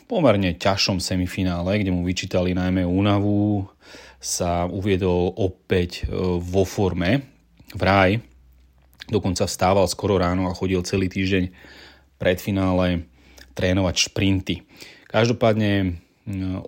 [0.04, 3.64] pomerne ťažšom semifinále, kde mu vyčítali najmä únavu,
[4.18, 6.12] sa uviedol opäť e,
[6.42, 7.24] vo forme.
[7.72, 8.20] Vraj
[9.08, 11.44] dokonca vstával skoro ráno a chodil celý týždeň
[12.20, 13.08] pred finále
[13.56, 14.66] trénovať šprinty.
[15.08, 16.02] Každopádne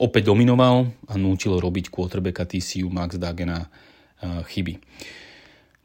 [0.01, 4.81] opäť dominoval a nútil robiť quarterbacka TCU Max Dagena eh, chyby.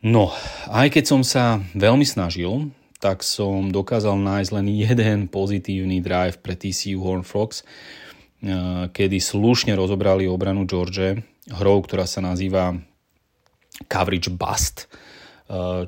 [0.06, 0.32] No,
[0.70, 2.70] aj keď som sa veľmi snažil,
[3.02, 9.76] tak som dokázal nájsť len jeden pozitívny drive pre TCU Horn Frogs, eh, kedy slušne
[9.76, 11.20] rozobrali obranu George
[11.52, 12.74] hrou, ktorá sa nazýva
[13.92, 14.88] coverage bust,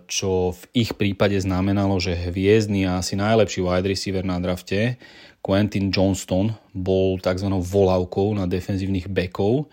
[0.05, 5.01] čo v ich prípade znamenalo, že hviezdny a asi najlepší wide receiver na drafte
[5.41, 7.49] Quentin Johnston bol tzv.
[7.49, 9.65] volávkou na defenzívnych bekov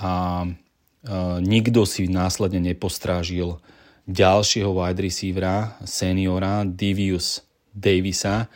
[0.00, 0.48] a
[1.44, 3.60] nikto si následne nepostrážil
[4.08, 8.48] ďalšieho wide receivera, seniora Divius Davisa,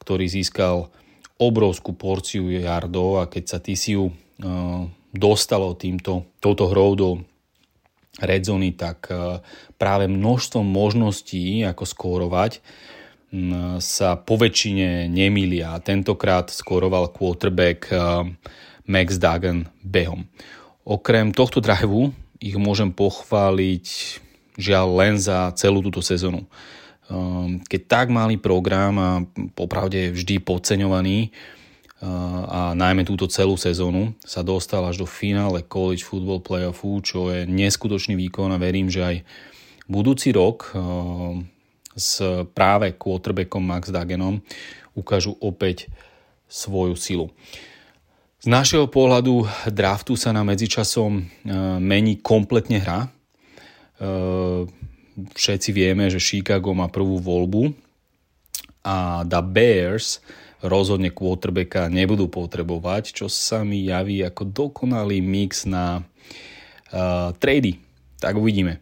[0.00, 0.88] ktorý získal
[1.36, 4.08] obrovskú porciu yardov a keď sa TCU
[5.12, 7.08] dostalo týmto, touto hrou do
[8.20, 9.08] red zony, tak
[9.80, 12.60] práve množstvo možností, ako skórovať,
[13.78, 15.78] sa po väčšine nemýlia.
[15.80, 17.86] Tentokrát skóroval quarterback
[18.90, 20.26] Max Dagan behom.
[20.82, 22.10] Okrem tohto driveu
[22.42, 23.86] ich môžem pochváliť
[24.58, 26.48] žiaľ len za celú túto sezónu.
[27.70, 29.10] Keď tak malý program a
[29.54, 31.30] popravde vždy podceňovaný,
[32.00, 37.44] a najmä túto celú sezónu sa dostal až do finále College Football Playoffu, čo je
[37.44, 39.16] neskutočný výkon a verím, že aj
[39.84, 40.72] budúci rok
[41.92, 42.24] s
[42.56, 44.40] práve quarterbackom Max Dagenom
[44.96, 45.92] ukážu opäť
[46.48, 47.28] svoju silu.
[48.40, 51.28] Z našeho pohľadu draftu sa na medzičasom
[51.84, 53.12] mení kompletne hra.
[55.36, 57.76] Všetci vieme, že Chicago má prvú voľbu
[58.80, 60.24] a The Bears
[60.60, 66.04] rozhodne quarterbacka nebudú potrebovať, čo sa mi javí ako dokonalý mix na
[66.92, 67.80] uh, trady.
[68.20, 68.80] Tak uvidíme.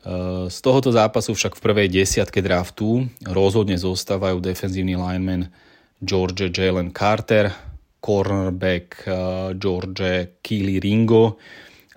[0.00, 5.52] Uh, z tohoto zápasu však v prvej desiatke draftu rozhodne zostávajú defenzívny lineman
[6.00, 7.52] George Jalen Carter,
[8.00, 11.36] cornerback uh, George Keely Ringo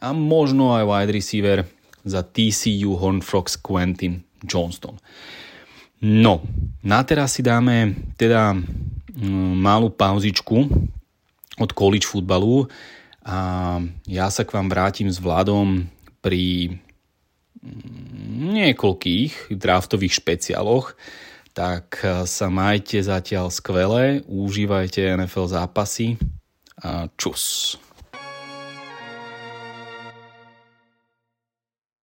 [0.04, 1.58] a možno aj wide receiver
[2.04, 5.00] za TCU Hornfrogs Quentin Johnston.
[6.04, 6.44] No,
[6.84, 8.60] na teraz si dáme teda
[9.58, 10.70] malú pauzičku
[11.62, 12.66] od college futbalu
[13.24, 13.80] a
[14.10, 15.86] ja sa k vám vrátim s Vladom
[16.20, 16.76] pri
[17.62, 20.98] mm, niekoľkých draftových špeciáloch,
[21.54, 26.18] tak sa majte zatiaľ skvelé, užívajte NFL zápasy
[26.82, 27.78] a čus.